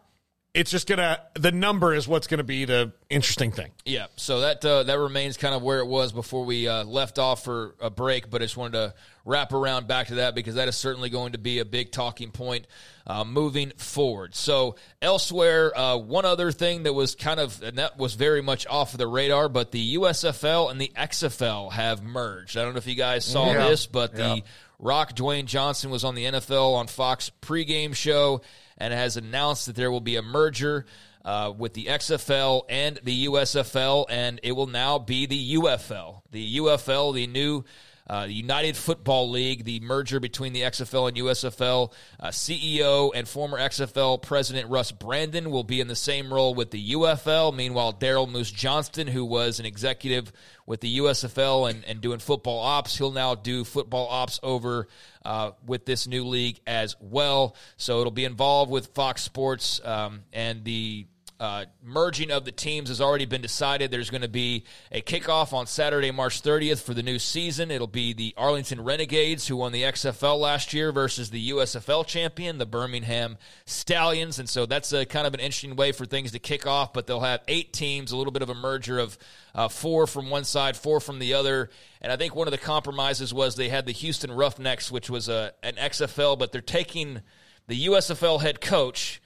it's 0.56 0.70
just 0.70 0.88
gonna 0.88 1.20
the 1.34 1.52
number 1.52 1.92
is 1.94 2.08
what's 2.08 2.26
gonna 2.28 2.42
be 2.42 2.64
the 2.64 2.90
interesting 3.10 3.52
thing. 3.52 3.72
Yeah, 3.84 4.06
so 4.16 4.40
that 4.40 4.64
uh, 4.64 4.84
that 4.84 4.98
remains 4.98 5.36
kind 5.36 5.54
of 5.54 5.62
where 5.62 5.80
it 5.80 5.86
was 5.86 6.12
before 6.12 6.46
we 6.46 6.66
uh, 6.66 6.82
left 6.84 7.18
off 7.18 7.44
for 7.44 7.74
a 7.78 7.90
break, 7.90 8.30
but 8.30 8.40
I 8.40 8.46
just 8.46 8.56
wanted 8.56 8.72
to 8.72 8.94
wrap 9.26 9.52
around 9.52 9.86
back 9.86 10.06
to 10.06 10.14
that 10.14 10.34
because 10.34 10.54
that 10.54 10.66
is 10.66 10.74
certainly 10.74 11.10
going 11.10 11.32
to 11.32 11.38
be 11.38 11.58
a 11.58 11.66
big 11.66 11.92
talking 11.92 12.30
point 12.30 12.66
uh, 13.06 13.22
moving 13.22 13.70
forward. 13.76 14.34
So 14.34 14.76
elsewhere, 15.02 15.76
uh, 15.78 15.98
one 15.98 16.24
other 16.24 16.50
thing 16.52 16.84
that 16.84 16.94
was 16.94 17.14
kind 17.14 17.38
of 17.38 17.62
and 17.62 17.76
that 17.76 17.98
was 17.98 18.14
very 18.14 18.40
much 18.40 18.66
off 18.66 18.94
of 18.94 18.98
the 18.98 19.06
radar, 19.06 19.50
but 19.50 19.72
the 19.72 19.96
USFL 19.96 20.70
and 20.70 20.80
the 20.80 20.90
XFL 20.96 21.70
have 21.72 22.02
merged. 22.02 22.56
I 22.56 22.62
don't 22.62 22.72
know 22.72 22.78
if 22.78 22.86
you 22.86 22.94
guys 22.94 23.26
saw 23.26 23.52
Yeah. 23.52 23.68
this, 23.68 23.84
but 23.84 24.12
Yeah. 24.16 24.36
the 24.36 24.42
Rock 24.78 25.14
Dwayne 25.14 25.46
Johnson 25.46 25.90
was 25.90 26.04
on 26.04 26.14
the 26.14 26.24
NFL 26.24 26.74
on 26.74 26.86
Fox 26.86 27.30
pregame 27.40 27.94
show 27.94 28.42
and 28.76 28.92
has 28.92 29.16
announced 29.16 29.66
that 29.66 29.76
there 29.76 29.90
will 29.90 30.00
be 30.00 30.16
a 30.16 30.22
merger 30.22 30.84
uh, 31.24 31.52
with 31.56 31.74
the 31.74 31.86
XFL 31.86 32.62
and 32.68 33.00
the 33.02 33.26
USFL, 33.26 34.06
and 34.08 34.38
it 34.42 34.52
will 34.52 34.68
now 34.68 34.98
be 34.98 35.26
the 35.26 35.54
UFL. 35.54 36.20
The 36.30 36.58
UFL, 36.58 37.14
the 37.14 37.26
new 37.26 37.64
uh, 38.08 38.26
United 38.28 38.76
Football 38.76 39.30
League, 39.30 39.64
the 39.64 39.80
merger 39.80 40.20
between 40.20 40.52
the 40.52 40.62
XFL 40.62 41.08
and 41.08 41.16
USFL. 41.16 41.92
Uh, 42.20 42.28
CEO 42.28 43.10
and 43.14 43.26
former 43.26 43.58
XFL 43.58 44.22
president 44.22 44.70
Russ 44.70 44.92
Brandon 44.92 45.50
will 45.50 45.64
be 45.64 45.80
in 45.80 45.88
the 45.88 45.96
same 45.96 46.32
role 46.32 46.54
with 46.54 46.70
the 46.70 46.92
UFL. 46.92 47.54
Meanwhile, 47.54 47.94
Daryl 47.94 48.30
Moose 48.30 48.50
Johnston, 48.50 49.06
who 49.06 49.24
was 49.24 49.58
an 49.58 49.66
executive 49.66 50.32
with 50.66 50.80
the 50.80 50.98
USFL 50.98 51.70
and, 51.70 51.84
and 51.84 52.00
doing 52.00 52.18
football 52.18 52.60
ops, 52.60 52.96
he'll 52.96 53.12
now 53.12 53.34
do 53.34 53.64
football 53.64 54.08
ops 54.08 54.38
over 54.42 54.88
uh, 55.24 55.52
with 55.64 55.84
this 55.84 56.06
new 56.06 56.24
league 56.24 56.60
as 56.66 56.96
well. 57.00 57.56
So 57.76 58.00
it'll 58.00 58.12
be 58.12 58.24
involved 58.24 58.70
with 58.70 58.88
Fox 58.88 59.22
Sports 59.22 59.80
um, 59.84 60.22
and 60.32 60.64
the 60.64 61.06
uh, 61.38 61.66
merging 61.82 62.30
of 62.30 62.44
the 62.44 62.52
teams 62.52 62.88
has 62.88 63.00
already 63.00 63.26
been 63.26 63.42
decided. 63.42 63.90
There's 63.90 64.10
going 64.10 64.22
to 64.22 64.28
be 64.28 64.64
a 64.90 65.02
kickoff 65.02 65.52
on 65.52 65.66
Saturday, 65.66 66.10
March 66.10 66.42
30th 66.42 66.82
for 66.82 66.94
the 66.94 67.02
new 67.02 67.18
season. 67.18 67.70
It'll 67.70 67.86
be 67.86 68.12
the 68.12 68.32
Arlington 68.36 68.82
Renegades, 68.82 69.46
who 69.46 69.56
won 69.56 69.72
the 69.72 69.82
XFL 69.82 70.38
last 70.38 70.72
year, 70.72 70.92
versus 70.92 71.30
the 71.30 71.50
USFL 71.50 72.06
champion, 72.06 72.58
the 72.58 72.66
Birmingham 72.66 73.36
Stallions. 73.66 74.38
And 74.38 74.48
so 74.48 74.66
that's 74.66 74.92
a 74.92 75.04
kind 75.04 75.26
of 75.26 75.34
an 75.34 75.40
interesting 75.40 75.76
way 75.76 75.92
for 75.92 76.06
things 76.06 76.32
to 76.32 76.38
kick 76.38 76.66
off. 76.66 76.92
But 76.92 77.06
they'll 77.06 77.20
have 77.20 77.42
eight 77.48 77.72
teams, 77.72 78.12
a 78.12 78.16
little 78.16 78.32
bit 78.32 78.42
of 78.42 78.50
a 78.50 78.54
merger 78.54 78.98
of 78.98 79.18
uh, 79.54 79.68
four 79.68 80.06
from 80.06 80.30
one 80.30 80.44
side, 80.44 80.76
four 80.76 81.00
from 81.00 81.18
the 81.18 81.34
other. 81.34 81.70
And 82.00 82.10
I 82.10 82.16
think 82.16 82.34
one 82.34 82.46
of 82.48 82.52
the 82.52 82.58
compromises 82.58 83.34
was 83.34 83.56
they 83.56 83.68
had 83.68 83.86
the 83.86 83.92
Houston 83.92 84.32
Roughnecks, 84.32 84.90
which 84.90 85.10
was 85.10 85.28
a, 85.28 85.52
an 85.62 85.74
XFL, 85.74 86.38
but 86.38 86.52
they're 86.52 86.60
taking 86.60 87.20
the 87.66 87.86
USFL 87.86 88.40
head 88.40 88.60
coach 88.60 89.20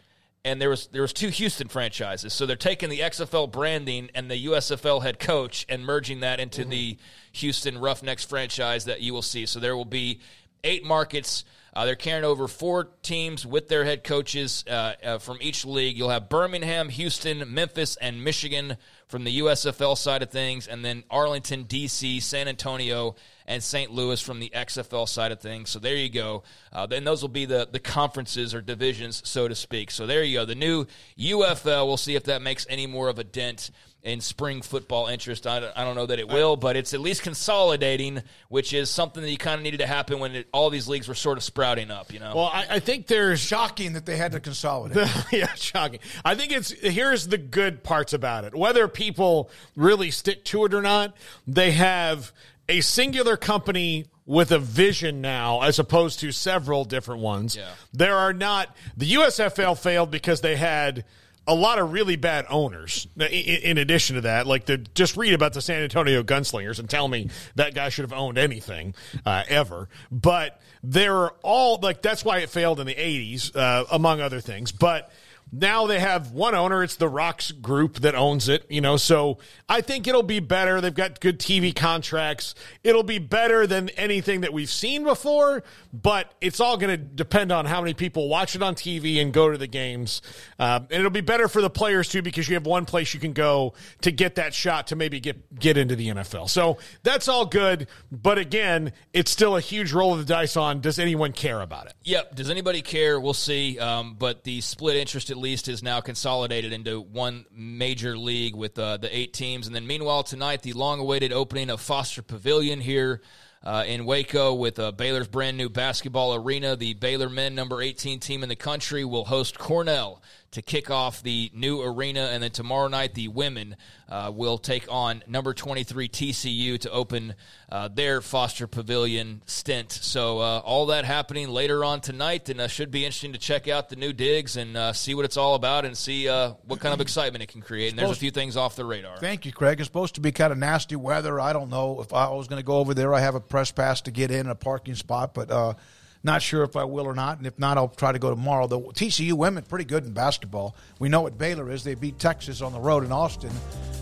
and 0.45 0.61
there 0.61 0.71
was 0.71 0.87
there 0.89 1.03
was 1.03 1.13
two 1.13 1.29
Houston 1.29 1.69
franchises. 1.69 2.33
So 2.33 2.47
they're 2.47 2.57
taking 2.57 2.89
the 2.89 3.01
XFL 3.01 3.51
branding 3.51 4.11
and 4.15 4.31
the 4.31 4.47
USFL 4.47 5.03
head 5.03 5.19
coach 5.19 5.67
and 5.69 5.85
merging 5.85 6.21
that 6.21 6.41
into 6.41 6.63
mm-hmm. 6.63 6.71
the 6.71 6.99
Houston 7.33 7.79
Roughnecks 7.79 8.25
franchise 8.25 8.87
that 8.87 9.01
you 9.01 9.13
will 9.13 9.23
see. 9.23 9.47
So 9.47 9.61
there 9.61 9.77
will 9.77 9.85
be 9.85 10.21
eight 10.65 10.85
markets. 10.85 11.45
Uh, 11.81 11.87
they're 11.87 11.97
carrying 11.97 12.25
over 12.25 12.47
four 12.47 12.91
teams 13.01 13.47
with 13.47 13.69
their 13.69 13.87
head 13.87 14.05
coaches 14.05 14.67
uh, 14.69 14.93
uh, 15.03 15.17
from 15.17 15.39
each 15.41 15.65
league. 15.65 15.97
You'll 15.97 16.11
have 16.11 16.29
Birmingham, 16.29 16.91
Houston, 16.91 17.55
Memphis, 17.55 17.97
and 17.97 18.23
Michigan 18.23 18.77
from 19.09 19.25
the 19.25 19.41
USFL 19.41 19.97
side 19.97 20.23
of 20.23 20.29
things, 20.29 20.69
and 20.69 20.85
then 20.85 21.05
Arlington, 21.11 21.65
DC, 21.65 22.23
San 22.23 22.49
Antonio, 22.49 23.17
and 23.47 23.63
St. 23.63 23.91
Louis 23.91 24.21
from 24.21 24.41
the 24.41 24.51
XFL 24.55 25.09
side 25.09 25.33
of 25.33 25.41
things. 25.41 25.71
So 25.71 25.79
there 25.79 25.97
you 25.97 26.11
go. 26.11 26.43
Uh, 26.71 26.85
then 26.85 27.05
those 27.05 27.23
will 27.23 27.31
be 27.31 27.47
the, 27.47 27.67
the 27.73 27.81
conferences 27.81 28.55
or 28.55 28.61
divisions, 28.61 29.27
so 29.27 29.49
to 29.49 29.55
speak. 29.55 29.91
So 29.91 30.07
there 30.07 30.23
you 30.23 30.41
go. 30.41 30.45
The 30.45 30.55
new 30.55 30.85
UFL, 31.19 31.87
we'll 31.87 31.97
see 31.97 32.15
if 32.15 32.25
that 32.25 32.43
makes 32.43 32.67
any 32.69 32.87
more 32.87 33.09
of 33.09 33.19
a 33.19 33.25
dent 33.25 33.71
in 34.03 34.21
spring 34.21 34.63
football 34.63 35.09
interest. 35.09 35.47
I, 35.47 35.61
don't- 35.61 35.77
I 35.77 35.85
don't 35.85 35.95
know 35.95 36.07
that 36.07 36.19
it 36.19 36.29
will, 36.29 36.57
but 36.57 36.75
it's 36.77 36.95
at 36.95 37.01
least 37.01 37.23
consolidating, 37.23 38.23
which 38.49 38.73
is 38.73 38.89
something 38.89 39.23
that 39.23 39.31
you 39.31 39.37
kind 39.37 39.57
of 39.59 39.63
needed 39.63 39.81
to 39.81 39.87
happen 39.87 40.19
when 40.21 40.35
it, 40.37 40.49
all 40.53 40.71
these 40.71 40.89
leagues 40.89 41.07
were 41.07 41.15
sort 41.15 41.37
of 41.37 41.45
sprouting 41.45 41.91
up, 41.91 42.13
you 42.13 42.19
know? 42.19 42.33
Well, 42.35 42.51
I, 42.53 42.67
I 42.71 42.79
think 42.81 43.07
there's 43.07 43.41
Shocking 43.41 43.93
that 43.95 44.07
they 44.07 44.17
had 44.17 44.33
to 44.33 44.41
consolidate. 44.41 45.07
yeah, 45.33 45.53
shocking. 45.55 46.01
I 46.25 46.35
think 46.35 46.53
it's 46.53 46.71
here's 46.71 47.29
the 47.29 47.37
good 47.39 47.83
parts 47.83 48.13
about 48.13 48.45
it. 48.45 48.55
Whether 48.55 48.89
people 48.89 49.51
really 49.77 50.11
stick 50.11 50.45
to 50.47 50.65
it 50.65 50.73
or 50.73 50.81
not, 50.83 51.15
they 51.47 51.73
have 51.73 52.33
a 52.69 52.81
singular 52.81 53.37
company 53.37 54.07
with 54.25 54.53
a 54.53 54.59
vision 54.59 55.21
now 55.21 55.61
as 55.63 55.79
opposed 55.79 56.21
to 56.21 56.31
several 56.31 56.85
different 56.85 57.21
ones. 57.21 57.57
Yeah. 57.57 57.69
There 57.93 58.15
are 58.17 58.33
not 58.33 58.75
the 58.97 59.13
USFL 59.15 59.77
failed 59.79 60.11
because 60.11 60.41
they 60.41 60.55
had 60.57 61.05
a 61.47 61.55
lot 61.55 61.79
of 61.79 61.93
really 61.93 62.17
bad 62.17 62.47
owners. 62.49 63.09
In, 63.19 63.79
addition 63.79 64.17
to 64.17 64.23
that, 64.23 64.47
like 64.47 64.67
the 64.67 64.79
just 64.79 65.17
read 65.17 65.33
about 65.33 65.53
the 65.53 65.61
San 65.61 65.83
Antonio 65.83 66.23
Gunslingers 66.23 66.79
and 66.79 66.89
tell 66.89 67.09
me 67.09 67.31
that 67.55 67.75
guy 67.75 67.89
should 67.89 68.05
have 68.05 68.13
owned 68.13 68.39
anything 68.39 68.95
uh, 69.27 69.43
ever. 69.49 69.89
But 70.11 70.61
they're 70.83 71.31
all 71.43 71.79
like 71.83 72.03
that's 72.03 72.25
why 72.25 72.39
it 72.39 72.51
failed 72.51 72.81
in 72.81 72.87
the 72.87 72.95
'80s, 72.95 73.55
uh, 73.57 73.85
among 73.91 74.21
other 74.21 74.41
things. 74.41 74.73
But 74.73 75.11
now 75.53 75.87
they 75.87 75.99
have 75.99 76.33
one 76.33 76.55
owner. 76.55 76.83
It's 76.83 76.97
the 76.97 77.09
Rocks 77.09 77.51
Group 77.51 78.01
that 78.01 78.15
owns 78.15 78.49
it, 78.49 78.65
you 78.69 78.81
know. 78.81 78.97
So 78.97 79.39
I 79.69 79.81
think 79.81 80.07
it'll 80.07 80.23
be 80.23 80.41
better. 80.41 80.81
They've 80.81 80.95
got 80.95 81.21
good 81.21 81.39
TV 81.39 81.75
contracts. 81.75 82.55
It'll 82.85 83.03
be 83.03 83.19
better 83.19 83.67
than 83.67 83.89
anything 83.91 84.43
that 84.43 84.53
we've 84.53 84.71
seen 84.71 85.05
before, 85.05 85.63
but 85.93 86.33
it's 86.41 86.61
all 86.61 86.77
going 86.77 86.91
to 86.91 86.97
depend 86.97 87.51
on 87.51 87.67
how 87.67 87.81
many 87.81 87.95
people 87.95 88.29
watch 88.29 88.55
it 88.55 88.63
on 88.63 88.75
TV 88.75 89.21
and 89.21 89.33
go 89.33 89.51
to 89.51 89.59
the 89.59 89.67
games. 89.67 90.23
Um, 90.59 90.87
and 90.91 91.01
it'll 91.01 91.11
be 91.11 91.21
better 91.21 91.49
for 91.49 91.61
the 91.61 91.71
players 91.71 92.09
too 92.09 92.23
because 92.23 92.49
you 92.49 92.55
have 92.55 92.67
one 92.67 92.85
place 92.85 93.13
you 93.15 93.21
can 93.21 93.33
go 93.33 93.75
to 94.03 94.13
get 94.13 94.37
that 94.37 94.55
shot 94.55 94.89
to 94.89 94.97
maybe 94.97 95.21
get 95.21 95.59
get 95.59 95.77
into 95.77 95.97
the 95.97 96.09
NFL. 96.09 96.49
So 96.49 96.79
that's 97.03 97.29
all 97.29 97.47
good. 97.47 97.89
But 98.13 98.39
again, 98.39 98.93
it's 99.13 99.31
still 99.31 99.57
a 99.57 99.61
huge 99.61 99.93
roll 99.93 100.13
of 100.13 100.21
the 100.21 100.25
dice 100.25 100.57
on 100.57 100.81
does 100.81 100.99
anyone 100.99 101.33
care 101.33 101.61
about 101.61 101.87
it? 101.87 101.95
Yep. 102.05 102.37
Does 102.37 102.51
anybody 102.51 102.83
care? 102.83 103.19
We'll 103.19 103.35
see. 103.35 103.79
Um, 103.79 104.15
but 104.19 104.45
the 104.45 104.61
split 104.61 104.97
interest, 104.97 105.31
at 105.31 105.40
least 105.41 105.69
is 105.69 105.83
now 105.83 106.01
consolidated 106.01 106.73
into 106.73 107.01
one 107.01 107.45
major 107.51 108.17
league 108.17 108.55
with 108.55 108.79
uh, 108.79 108.97
the 108.97 109.17
eight 109.17 109.33
teams. 109.33 109.67
And 109.67 109.75
then 109.75 109.87
meanwhile 109.87 110.23
tonight, 110.23 110.63
the 110.63 110.73
long-awaited 110.73 111.33
opening 111.33 111.71
of 111.71 111.81
Foster 111.81 112.23
Pavilion 112.23 112.81
here 112.81 113.21
uh, 113.63 113.85
in 113.87 114.05
Waco 114.05 114.55
with 114.55 114.79
uh, 114.79 114.93
Baylor's 114.93 115.29
brand 115.29 115.57
new 115.57 115.69
basketball 115.69 116.35
arena. 116.35 116.77
The 116.77 116.95
Baylor 116.95 117.29
men, 117.29 117.55
number 117.55 117.83
18 117.83 118.21
team 118.21 118.43
in 118.43 118.49
the 118.49 118.57
country, 118.57 119.05
will 119.05 119.25
host 119.25 119.59
Cornell 119.59 120.23
to 120.53 120.63
kick 120.63 120.91
off 120.91 121.23
the 121.23 121.51
new 121.55 121.81
arena. 121.81 122.29
And 122.33 122.43
then 122.43 122.51
tomorrow 122.51 122.89
night, 122.89 123.15
the 123.15 123.29
women 123.29 123.77
uh, 124.09 124.33
will 124.35 124.59
take 124.59 124.87
on 124.91 125.23
number 125.29 125.55
23 125.55 126.09
TCU 126.09 126.79
to 126.81 126.91
open 126.91 127.35
uh, 127.71 127.89
their 127.89 128.21
Foster 128.21 128.67
Pavilion 128.67 129.43
stint. 129.47 129.93
So, 129.93 130.41
uh, 130.41 130.59
all 130.59 130.87
that 130.87 131.05
happening 131.05 131.49
later 131.49 131.85
on 131.85 132.01
tonight, 132.01 132.49
and 132.49 132.61
uh, 132.61 132.67
should 132.69 132.91
be 132.91 133.05
interesting 133.05 133.33
to 133.33 133.39
check 133.39 133.69
out 133.69 133.89
the 133.89 133.97
new 133.97 134.13
digs 134.13 134.57
and 134.57 134.77
uh, 134.77 134.93
see 134.93 135.15
what 135.15 135.25
it's 135.25 135.37
all 135.37 135.55
about 135.55 135.85
and 135.85 135.97
see 135.97 136.29
uh, 136.29 136.55
what 136.65 136.81
kind 136.81 136.93
of 136.93 137.01
excitement 137.01 137.43
it 137.43 137.49
can 137.49 137.63
create. 137.63 137.91
And 137.91 137.99
there's 137.99 138.11
a 138.11 138.17
few 138.17 138.33
things 138.33 138.57
off 138.57 138.75
the 138.75 138.85
radar. 138.85 139.19
Thank 139.19 139.47
you, 139.47 139.53
Craig. 139.53 139.79
It's 139.79 139.87
supposed 139.87 140.17
to 140.17 140.21
be 140.21 140.33
kind 140.33 140.53
of 140.53 140.59
nasty 140.59 140.97
weather. 140.97 141.39
I 141.39 141.53
don't 141.53 141.71
know 141.71 142.01
if 142.01 142.13
I 142.13 142.29
was 142.31 142.49
going 142.49 142.61
to 142.61 142.67
go 142.67 142.79
over 142.79 142.95
there. 142.95 143.15
I 143.15 143.21
have 143.21 143.37
a 143.37 143.41
press 143.41 143.71
pass 143.71 144.01
to 144.03 144.11
get 144.11 144.31
in 144.31 144.41
and 144.41 144.51
a 144.51 144.55
parking 144.55 144.97
spot, 144.97 145.35
but 145.35 145.77
not 146.23 146.43
sure 146.43 146.63
if 146.63 146.77
I 146.77 146.85
will 146.85 147.07
or 147.07 147.15
not, 147.15 147.39
and 147.39 147.47
if 147.47 147.59
not, 147.59 147.79
I'll 147.79 147.89
try 147.89 148.13
to 148.13 148.19
go 148.19 148.31
tomorrow. 148.31 148.67
The 148.67 148.79
TCU 148.79 149.33
women 149.33 149.65
pretty 149.65 149.85
good 149.85 150.05
in 150.05 150.13
basketball. 150.13 150.77
We 150.99 151.09
know 151.09 151.23
what 151.23 151.39
Baylor 151.39 151.71
is. 151.71 151.83
They 151.83 151.95
beat 151.95 152.19
Texas 152.19 152.61
on 152.61 152.73
the 152.73 152.81
road 152.81 153.05
in 153.05 153.13
Austin 153.13 153.53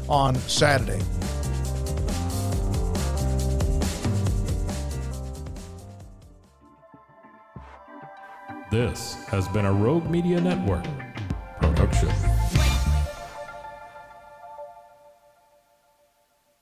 on 0.08 0.34
Saturday. 0.34 1.00
This 8.70 9.14
has 9.28 9.48
been 9.48 9.64
a 9.64 9.72
Rogue 9.72 10.10
Media 10.10 10.40
Network 10.40 10.84
production. 11.58 12.10